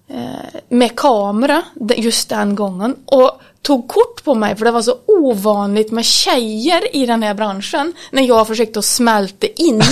[0.08, 1.62] eh, med kamera
[1.96, 6.96] just den gången och tog kort på mig för det var så ovanligt med tjejer
[6.96, 9.82] i den här branschen när jag försökte att smälta in.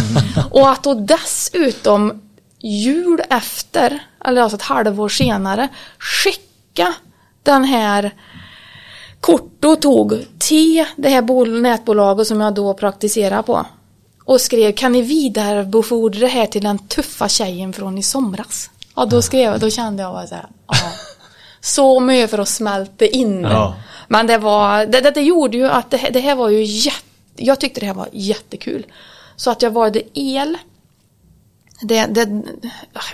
[0.50, 2.22] och att då dessutom
[2.58, 6.94] jul efter, eller alltså ett halvår senare, skicka
[7.42, 8.12] den här
[9.20, 13.66] Korto tog till det här bol- nätbolaget som jag då praktiserade på
[14.24, 18.70] och skrev kan ni vidarebefordra det här till den tuffa tjejen från i somras?
[18.96, 20.74] Ja, då skrev jag, då kände jag bara så här, ja.
[21.60, 23.40] Så mycket för att smälta in.
[23.42, 23.74] Ja.
[24.08, 27.04] Men det var, det, det, det gjorde ju att det, det här var ju jätte,
[27.36, 28.86] jag tyckte det här var jättekul.
[29.36, 30.58] Så att jag valde el.
[31.82, 32.42] Det, det,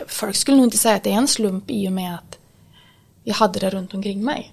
[0.06, 2.38] folk skulle nog inte säga att det är en slump i och med att
[3.24, 4.52] jag hade det runt omkring mig.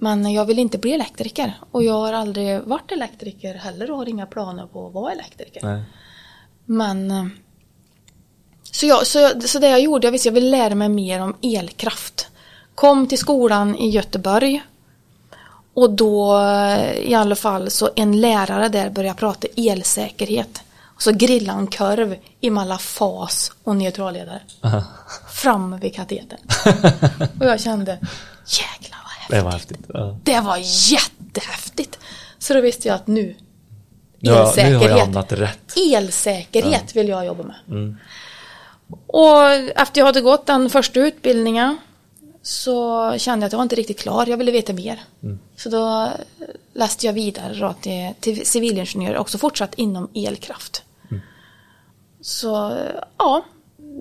[0.00, 1.58] Men jag vill inte bli elektriker.
[1.70, 5.60] Och jag har aldrig varit elektriker heller och har inga planer på att vara elektriker.
[5.62, 5.82] Nej.
[6.64, 7.26] Men eh,
[8.62, 11.36] så, jag, så, så det jag gjorde, jag visste jag ville lära mig mer om
[11.42, 12.28] elkraft.
[12.74, 14.62] Kom till skolan i Göteborg.
[15.74, 20.62] Och då eh, i alla fall så en lärare där började prata elsäkerhet.
[20.82, 24.40] Och så grillade han korv emellan fas och neutralledare.
[25.30, 26.40] Fram vid katetern.
[27.40, 27.98] och jag kände,
[28.46, 29.07] jäklar.
[29.28, 29.78] Det var häftigt.
[29.88, 30.18] Ja.
[30.22, 30.58] Det var
[30.92, 31.98] jättehäftigt.
[32.38, 33.36] Så då visste jag att nu,
[34.20, 35.00] Ja, nu har jag elsäkerhet.
[35.00, 35.74] hamnat rätt.
[35.92, 37.96] Elsäkerhet vill jag jobba med.
[39.06, 39.44] Och
[39.80, 41.76] efter jag hade gått den första utbildningen
[42.42, 44.26] så kände jag att jag var inte riktigt klar.
[44.26, 45.00] Jag ville veta mer.
[45.56, 46.08] Så då
[46.74, 50.82] läste jag vidare till, till civilingenjör också fortsatt inom elkraft.
[52.20, 52.76] Så
[53.18, 53.44] ja,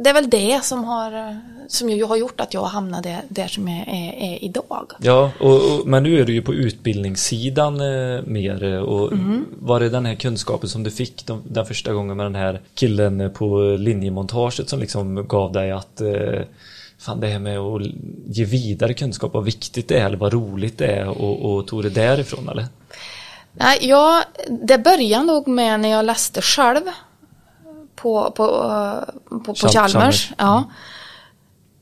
[0.03, 3.67] det är väl det som har, som ju har gjort att jag hamnade där som
[3.67, 4.91] jag är, är idag.
[4.99, 9.11] Ja, och, och, men nu är du ju på utbildningssidan eh, mer eh, och
[9.59, 12.61] var det den här kunskapen som du fick de, den första gången med den här
[12.75, 16.41] killen eh, på linjemontaget som liksom gav dig att eh,
[16.99, 17.81] fan det här med att
[18.25, 21.83] ge vidare kunskap, vad viktigt det är eller vad roligt det är och, och tog
[21.83, 22.65] det därifrån eller?
[23.51, 26.81] Nej, ja, det började nog med när jag läste själv
[28.01, 28.47] på, på,
[29.29, 29.93] på, på Chal- Chalmers.
[29.93, 30.33] Chalmers.
[30.37, 30.63] Ja.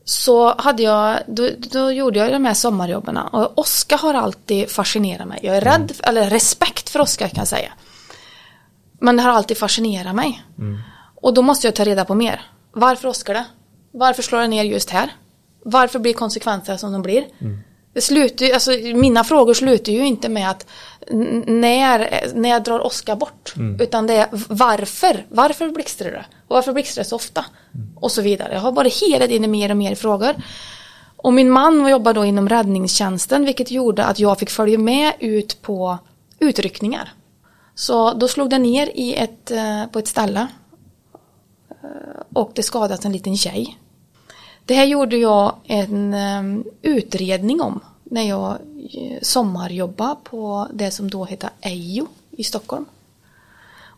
[0.04, 3.16] så hade jag, då, då gjorde jag de här sommarjobben.
[3.16, 5.40] Och Oskar har alltid fascinerat mig.
[5.42, 7.72] Jag är rädd, eller respekt för Oskar kan jag säga.
[9.00, 10.42] Men det har alltid fascinerat mig.
[11.14, 12.40] Och då måste jag ta reda på mer.
[12.72, 13.44] Varför Oskar det?
[13.92, 15.12] Varför slår det ner just här?
[15.64, 17.24] Varför blir konsekvenserna som de blir?
[17.96, 20.66] Det slutar alltså, mina frågor slutar ju inte med att
[21.46, 23.54] när, när drar Oskar bort?
[23.80, 25.26] Utan det är varför?
[25.28, 26.24] Varför blixtrar det?
[26.48, 27.44] Och varför blixtrar det så ofta?
[27.96, 28.54] Och så vidare.
[28.54, 30.34] Jag har bara hela tiden mer och mer frågor.
[31.16, 35.62] Och min man jobbar då inom räddningstjänsten vilket gjorde att jag fick följa med ut
[35.62, 35.98] på
[36.38, 37.12] utryckningar.
[37.74, 40.46] Så då slog det ner i ett, eh, på ett ställe.
[41.70, 43.78] Eh, Och det skadades en liten tjej.
[44.66, 48.50] Det här gjorde jag en eh, utredning om när jag
[48.92, 52.84] eh, sommarjobbade på det som då hette Ejo i Stockholm.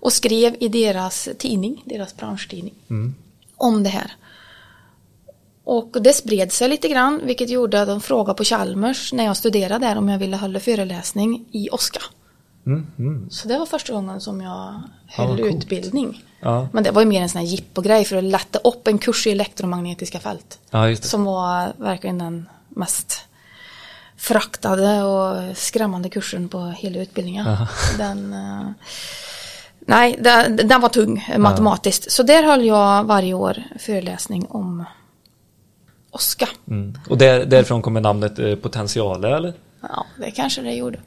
[0.00, 2.74] Och skrev i deras tidning, deras branschtidning,
[3.56, 4.12] om det här.
[5.64, 9.36] Och det spred sig lite grann, vilket gjorde att de frågade på Chalmers när jag
[9.36, 11.70] studerade där om jag ville hålla föreläsning i
[12.68, 13.30] Oska.
[13.30, 15.54] Så det var första gången som jag höll coolt.
[15.54, 16.24] utbildning.
[16.40, 16.68] Ja.
[16.72, 19.26] Men det var ju mer en sån här jippogrej för att lätta upp en kurs
[19.26, 20.58] i elektromagnetiska fält.
[20.70, 20.96] Ja.
[20.96, 23.28] Som var verkligen den mest
[24.16, 27.46] fraktade och skrämmande kursen på hela utbildningen.
[27.98, 28.70] Den, eh,
[29.80, 32.12] nej, den, den var tung matematiskt.
[32.12, 34.84] Så där höll jag varje år föreläsning om
[36.10, 36.48] Oska.
[36.68, 36.98] Mm.
[37.08, 39.52] Och där, därifrån kommer namnet eh, Potentiale, eller?
[39.80, 40.98] Ja, det kanske det gjorde.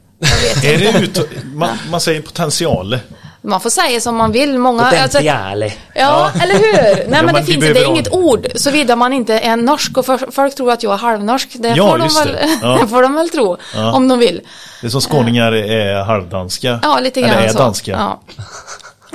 [0.64, 2.98] Är det ut, man, man säger potential.
[3.44, 4.58] Man får säga som man vill.
[4.58, 5.72] Många, alltså, Potentiale.
[5.94, 6.82] Ja, eller hur?
[6.82, 9.96] Nej men men det finns det är ha- inget ord såvida man inte är norsk
[9.96, 11.48] och för, folk tror att jag är halvnorsk.
[11.54, 12.58] Det Ja, får, de väl, det.
[12.62, 12.78] Ja.
[12.82, 13.56] det får de väl tro
[13.94, 14.40] om de vill.
[14.80, 16.80] Det är som skåningar är halvdanska.
[16.82, 17.58] Ja, lite grann Eller är så.
[17.58, 17.90] danska.
[17.90, 18.20] Ja.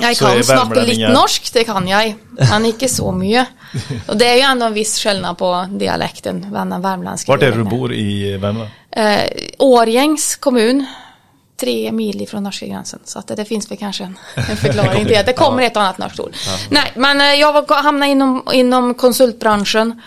[0.00, 2.14] Jag kan är snacka lite norsk, det kan jag.
[2.50, 3.46] Men inte så mycket.
[4.06, 7.32] Och det är ju ändå en viss skillnad på dialekten, värmländska.
[7.32, 8.70] Vart är du bor i Värmland?
[8.98, 10.86] Eh, Årjängs kommun.
[11.56, 13.00] Tre mil ifrån norska gränsen.
[13.04, 15.76] Så att det, det finns väl kanske en, en förklaring till att det kommer ett
[15.76, 16.34] annat norskt ord.
[16.70, 20.02] Nej, men eh, jag var, hamnade inom, inom konsultbranschen.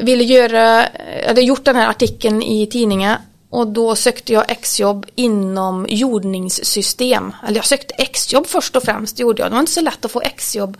[0.00, 0.86] Ville göra,
[1.20, 3.16] jag hade gjort den här artikeln i tidningen.
[3.50, 7.32] Och då sökte jag exjobb inom jordningssystem.
[7.46, 9.50] Eller jag sökte exjobb först och främst gjorde jag.
[9.50, 10.76] Det var inte så lätt att få exjobb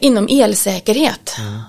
[0.00, 1.36] inom elsäkerhet.
[1.38, 1.62] Men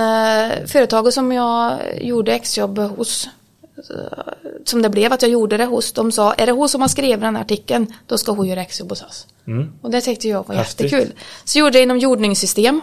[0.00, 3.28] eh, företaget som jag gjorde exjobb hos,
[3.76, 4.32] eh,
[4.64, 6.88] som det blev att jag gjorde det hos, de sa, är det hon som har
[6.88, 9.26] skrivit den här artikeln, då ska hon göra exjobb hos oss.
[9.82, 10.92] Och det tyckte jag var Häftigt.
[10.92, 11.12] jättekul.
[11.44, 12.80] Så jag gjorde det inom jordningssystem.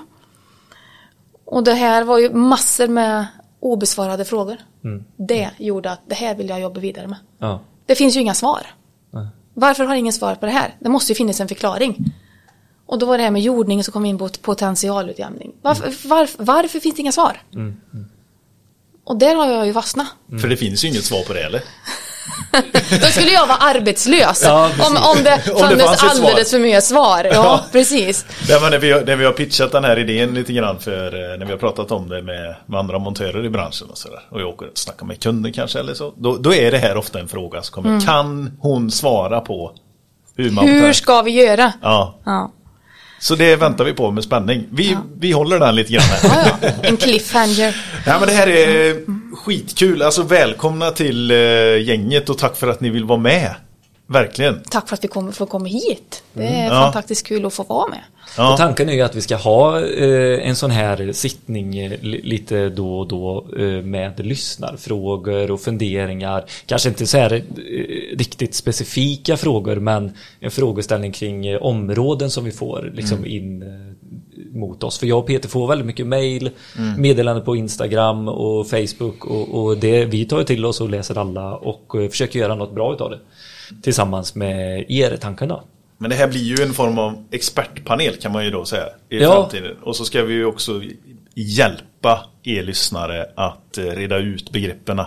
[1.45, 3.25] Och det här var ju massor med
[3.59, 4.57] obesvarade frågor.
[5.17, 7.17] Det gjorde att det här vill jag jobba vidare med.
[7.39, 7.59] Ja.
[7.85, 8.67] Det finns ju inga svar.
[9.53, 10.75] Varför har ingen svar på det här?
[10.79, 12.05] Det måste ju finnas en förklaring.
[12.87, 15.51] Och då var det här med jordning så kom vi in på potentialutjämning.
[15.61, 17.41] Varför, varför, varför finns det inga svar?
[19.03, 20.07] Och där har jag ju fastnat.
[20.41, 21.61] För det finns ju inget svar på det eller?
[23.01, 24.41] Då skulle jag vara arbetslös.
[24.45, 27.23] Ja, om, om det Om det fanns fanns alldeles för mycket svar.
[27.23, 27.65] Ja, Ja.
[27.71, 28.25] precis.
[28.49, 31.05] Ja, men när, vi, har- när vi har pitchat den här idén lite grann för
[31.33, 34.19] eh, när vi har pratat om det med, med andra montörer i branschen och sådär.
[34.29, 36.13] Och jag åker och snackar med kunder kanske eller så.
[36.17, 38.01] Då, då är det här ofta en fråga som kommer.
[38.05, 39.71] Kan hon svara på
[40.35, 40.81] hur man Mm.
[40.83, 41.73] Hur ska vi göra?
[41.81, 42.51] Ja, Ja,
[43.25, 44.67] så det väntar vi på med spänning.
[44.71, 46.19] Vi, vi håller den lite grann här.
[46.23, 46.69] ja, ja.
[46.81, 47.75] En cliffhanger.
[48.05, 48.95] Ja men det här är
[49.35, 50.01] skitkul.
[50.01, 51.37] Alltså välkomna till eh,
[51.77, 53.55] gänget och tack för att ni vill vara med.
[54.07, 54.61] Verkligen.
[54.69, 56.23] Tack för att vi kommer, får komma hit.
[56.33, 56.69] Det är Ja.
[56.69, 57.99] fantastiskt kul att få vara med.
[58.23, 58.57] Och Ja.
[58.57, 62.69] tanken är ju att vi ska ha eh, en sån här sittning eh, li- lite
[62.69, 66.45] då och då eh, med lyssnarfrågor och funderingar.
[66.65, 67.41] Kanske inte så här eh,
[68.17, 73.67] riktigt specifika frågor men en frågeställning kring eh, områden som vi får liksom in eh,
[74.55, 74.99] mot oss.
[74.99, 76.49] För jag och Peter får väldigt mycket mail,
[76.97, 81.55] meddelanden på Instagram och Facebook och, och det, vi tar till oss och läser alla
[81.55, 83.19] och eh, försöker göra något bra utav det.
[83.83, 85.59] Tillsammans med er tankarna.
[85.97, 89.17] Men det här blir ju en form av expertpanel kan man ju då säga i
[89.21, 89.31] Ja.
[89.33, 89.77] framtiden.
[89.83, 90.81] Och så ska vi ju också
[91.35, 95.05] hjälpa er lyssnare att eh, reda ut begreppen eh,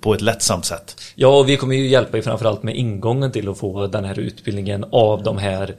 [0.00, 0.96] på ett lättsamt sätt.
[1.14, 4.18] Ja, och vi kommer ju hjälpa er framförallt med ingången till att få den här
[4.18, 5.74] utbildningen av de här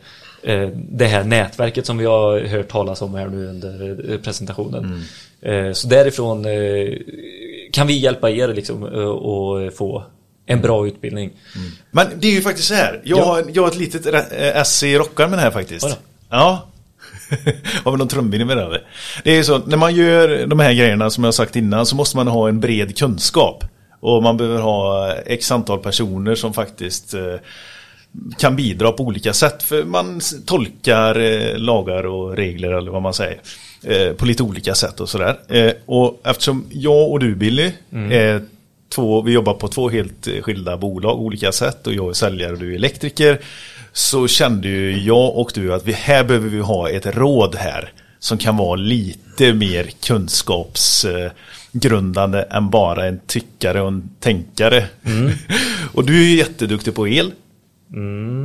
[0.75, 5.04] det här nätverket som vi har hört talas om här nu under eh, presentationen.
[5.41, 6.97] Eh, Så därifrån eh,
[7.72, 10.03] kan vi hjälpa er liksom eh, och få
[10.45, 11.32] en bra utbildning.
[11.91, 13.01] Men det är ju faktiskt så här.
[13.03, 13.26] Jag, Ja.
[13.26, 15.86] har, jag har ett litet eh, ess i rockar med det här faktiskt.
[15.86, 15.97] Oj då.
[16.30, 16.66] Ja.
[17.84, 18.82] har vi någon trumvirvel med det?
[19.24, 21.95] Det är så, när man gör de här grejerna som jag har sagt innan så
[21.95, 23.63] måste man ha en bred kunskap.
[24.01, 27.36] Och man behöver ha x antal personer som faktiskt eh,
[28.38, 29.64] kan bidra på olika sätt.
[29.64, 33.41] För man tolkar eh, lagar och regler eller vad man säger.
[33.84, 35.39] Eh, på lite olika sätt och sådär.
[35.47, 37.72] Eh, och eftersom jag och du Billy
[38.12, 38.41] är
[38.89, 41.88] två, vi jobbar på två helt skilda bolag, olika sätt.
[41.88, 43.39] Och jag är säljare och du är elektriker.
[43.93, 47.91] Så kände ju jag och du att vi, här behöver vi ha ett råd här.
[48.20, 54.86] Som kan vara lite mer kunskapsgrundande än bara en tyckare och en tänkare.
[55.93, 57.32] och du är jätteduktig på el.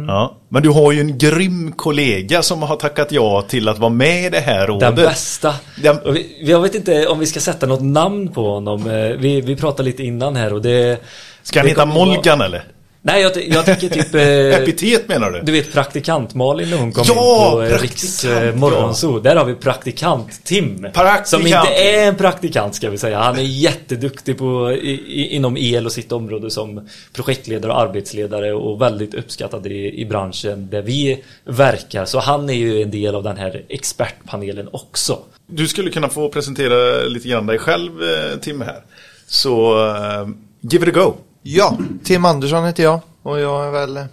[0.08, 3.90] Ja, men du har ju en grym kollega som har tackat ja till att vara
[3.90, 4.96] med i det här rådet.
[4.96, 5.54] Den bästa.
[5.82, 5.98] Den-
[6.40, 8.90] jag vet inte om vi ska sätta något namn på honom.
[8.90, 11.00] Eh, Vi, vi pratade lite innan här och det...
[11.42, 12.64] Ska han heta kommer vara- Molgan eller?
[13.06, 14.14] Nej, jag, jag tycker typ...
[14.14, 14.22] eh,
[14.62, 15.40] Epitet menar du?
[15.40, 18.42] Du vet praktikant Malin när hon kom Ja, in på eh, Riks ja.
[18.44, 19.20] eh, morgonzoo.
[19.20, 20.82] Där har vi praktikant Tim.
[20.82, 21.26] Praktikant.
[21.28, 23.18] Som inte är en praktikant ska vi säga.
[23.18, 28.52] Han är jätteduktig på, i, i, inom el och sitt område som projektledare och arbetsledare
[28.52, 32.04] och väldigt uppskattad i, i branschen där vi verkar.
[32.04, 35.18] Så han är ju en del av den här expertpanelen också.
[35.46, 38.82] Du skulle kunna få presentera lite grann dig själv eh, Tim här.
[39.26, 40.28] Så eh,
[40.60, 41.14] give it a go.
[41.46, 44.04] Ja, Tim Andersson heter jag och jag är väl eh,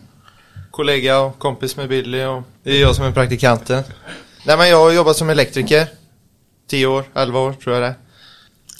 [0.71, 3.83] kollega och kompis med Billy och det är jag som är praktikanten.
[4.45, 5.87] Nej men jag har jobbat som elektriker.
[6.67, 7.95] 10 år, 11 år tror jag det.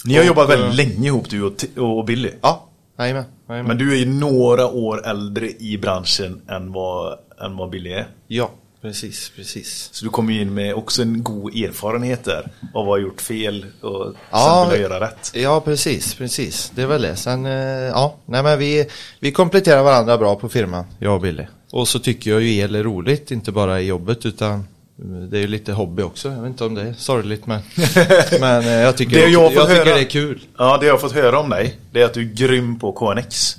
[0.04, 2.30] Ni har Och, jobbat eh, väldigt länge ihop du och, och Billy.
[2.40, 3.24] Ja, jajamän.
[3.46, 8.06] Men du är ju några år äldre i branschen än vad, än vad Billy är.
[8.26, 8.50] Ja,
[8.82, 9.88] precis, precis.
[9.92, 12.50] Så du kommer ju in med också en god erfarenhet där.
[12.74, 15.30] Av att ha gjort fel och sen Ja, vilja göra rätt.
[15.34, 16.72] Ja, precis, precis.
[16.74, 17.16] Det är väl det.
[17.16, 18.86] Sen, eh, ja, nej men vi,
[19.20, 21.44] vi kompletterar varandra bra på firman, jag och Billy.
[21.70, 25.36] Och så tycker jag ju el är roligt, inte bara i jobbet utan eh, det
[25.36, 26.28] är ju lite hobby också.
[26.28, 27.60] Jag vet inte om det är sorgligt men,
[28.40, 30.40] men eh, jag tycker, Det jag jag fått tycker höra- det är kul.
[30.58, 32.92] Ja, det jag har fått höra om dig, det är att du är grym på
[32.92, 33.56] KNX.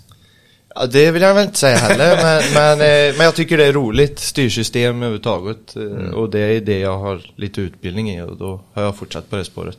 [0.76, 3.66] Ja, det vill jag väl inte säga heller, men, men, eh, men jag tycker det
[3.66, 4.20] är roligt.
[4.20, 5.76] Styrsystem överhuvudtaget.
[5.76, 9.30] eh, Och det är det jag har lite utbildning i och då har jag fortsatt
[9.30, 9.78] på det spåret.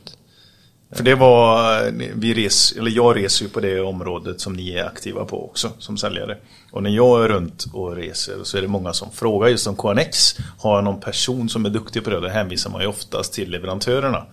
[0.95, 1.81] För det var,
[2.15, 5.71] vi res, eller jag reser ju på det området som ni är aktiva på också
[5.79, 6.37] som säljare.
[6.71, 9.75] Och när jag är runt och reser så är det många som frågar just om
[9.75, 10.35] KNX.
[10.59, 12.19] Har jag någon person som är duktig på det?
[12.19, 14.25] Då hänvisar man ju oftast till leverantörerna.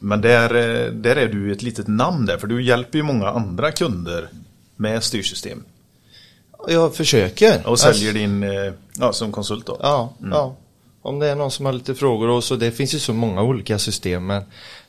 [0.00, 3.28] Men där, eh, där är du ett litet namn där, för du hjälper ju många
[3.28, 4.28] andra kunder
[4.76, 5.62] med styrsystem.
[6.66, 7.68] Jag försöker.
[7.68, 9.76] Och säljer din, eh, ja, som konsult då.
[9.80, 10.56] Ja, ja.
[11.02, 13.42] Om det är någon som har lite frågor och så, det finns ju så många
[13.42, 14.42] olika system men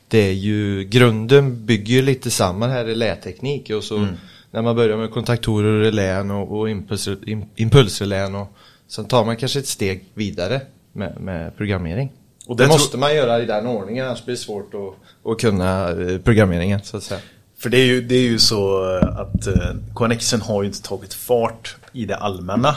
[0.08, 4.06] det är ju, grunden bygger ju lite samman här i läteknik och så
[4.50, 8.46] när man börjar med kontaktorer och relän och, och impuls, im, impulsrelän och
[8.88, 10.60] sen tar man kanske ett steg vidare
[10.92, 12.12] med, med programmering.
[12.46, 15.40] Och det det måste man göra i den ordningen annars blir det svårt att, att
[15.40, 17.20] kunna eh, programmeringen så att säga.
[17.62, 18.82] För det är ju, det är ju så
[19.16, 19.54] att eh,
[19.94, 22.76] KNXen har ju inte tagit fart i det allmänna.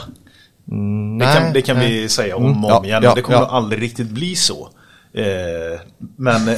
[1.18, 3.02] Det kan, det kan vi säga om Mm, och om ja, igen.
[3.02, 3.46] ja, det kommer ja.
[3.46, 4.68] aldrig riktigt bli så.
[5.14, 5.80] Eh,
[6.16, 6.44] men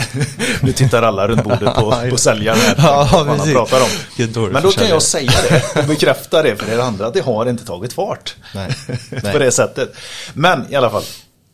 [0.62, 2.74] nu tittar alla runt bordet på, på säljaren här.
[2.86, 4.52] Ja, vad han pratar om.
[4.52, 7.46] Men då kan jag säga det och bekräfta det för er andra att det har
[7.46, 8.36] inte tagit fart.
[8.54, 8.70] Nej,
[9.10, 9.38] på nej.
[9.38, 9.96] det sättet.
[10.34, 11.02] Men i alla fall,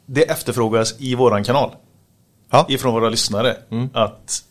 [0.06, 1.70] det efterfrågas i våran kanal.
[2.50, 2.66] Ja.
[2.68, 3.56] Ifrån våra lyssnare.
[3.94, 4.42] Att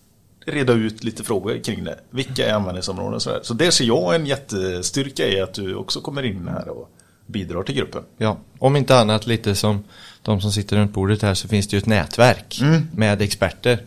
[0.45, 1.99] reda ut lite frågor kring det.
[2.09, 3.39] Vilka är användningsområden och sådär.
[3.43, 6.89] Så där ser jag en jättestyrka i att du också kommer in här och
[7.27, 8.03] bidrar till gruppen.
[8.17, 9.83] Ja, om inte annat lite som
[10.21, 12.87] de som sitter runt bordet här så finns det ju ett nätverk Mm.
[12.95, 13.79] med experter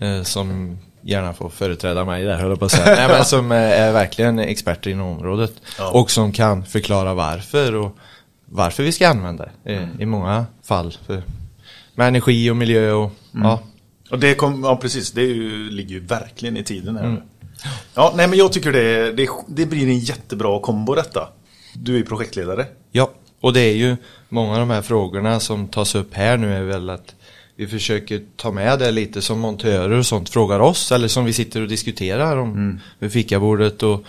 [0.00, 2.94] eh, som gärna får företräda mig där höll jag på att säga.
[2.96, 5.90] Nej men som eh, är verkligen experter inom området Ja.
[5.90, 7.96] och som kan förklara varför och
[8.44, 10.00] varför vi ska använda det eh, Mm.
[10.00, 10.96] i många fall.
[11.06, 11.22] För,
[11.94, 13.60] med energi och miljö och ja.
[14.10, 17.22] Och det kom, ja precis, det ju, ligger ju verkligen i tiden här nu.
[17.94, 21.28] Ja, nej men jag tycker det, det, det blir en jättebra kombo detta.
[21.74, 22.66] Du är projektledare.
[22.92, 23.96] Ja, och det är ju
[24.28, 27.14] många av de här frågorna som tas upp här nu är väl att
[27.56, 31.32] vi försöker ta med det lite som montörer och sånt frågar oss eller som vi
[31.32, 34.04] sitter och diskuterar om vid fikabordet och,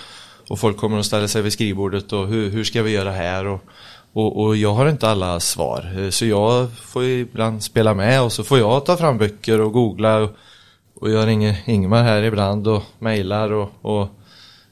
[0.47, 3.47] och folk kommer och ställer sig vid skrivbordet och hur, hur ska vi göra här
[3.47, 3.63] och,
[4.13, 8.31] och, och jag har inte alla svar Eh, så jag får ibland spela med och
[8.31, 10.29] så får jag ta fram böcker och googla och,
[10.95, 14.07] och jag ringer Ingmar här ibland och mejlar och, och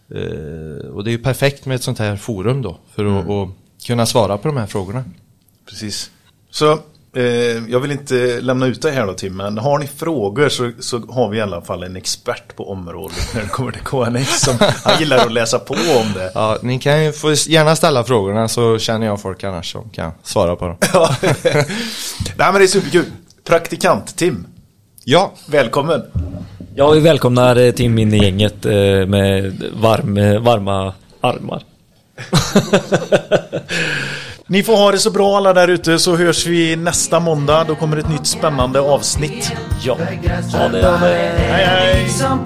[0.10, 3.50] Eh, och det är ju perfekt med ett sånt här forum då för att, att
[3.88, 5.04] kunna svara på de här frågorna.
[5.66, 6.12] Precis.
[6.50, 6.80] Så
[7.68, 11.00] jag vill inte lämna ut det här då Tim, men har ni frågor så, så
[11.10, 14.56] har vi i alla fall en expert på området när det kommer till KNX som
[14.84, 16.32] han gillar att läsa på om det.
[16.34, 20.12] Ja, ni kan ju få gärna ställa frågorna så känner jag folk annars som kan
[20.24, 20.78] svara på dem.
[20.94, 21.16] Ja.
[21.22, 21.64] Nej
[22.38, 23.06] men det är superkul.
[23.44, 24.48] Praktikant Tim,
[25.10, 26.04] Ja, välkommen.
[26.76, 28.72] Ja, vi välkomnar eh, Tim in i gänget eh,
[29.08, 31.64] med varm, eh, varma armar.
[34.50, 37.64] Ni får ha det så bra alla där ute så hörs vi nästa måndag.
[37.68, 39.52] Då kommer ett nytt spännande avsnitt.
[39.82, 39.98] Ja,
[40.54, 40.98] ha det.
[40.98, 42.10] Hej, hej.
[42.10, 42.44] Som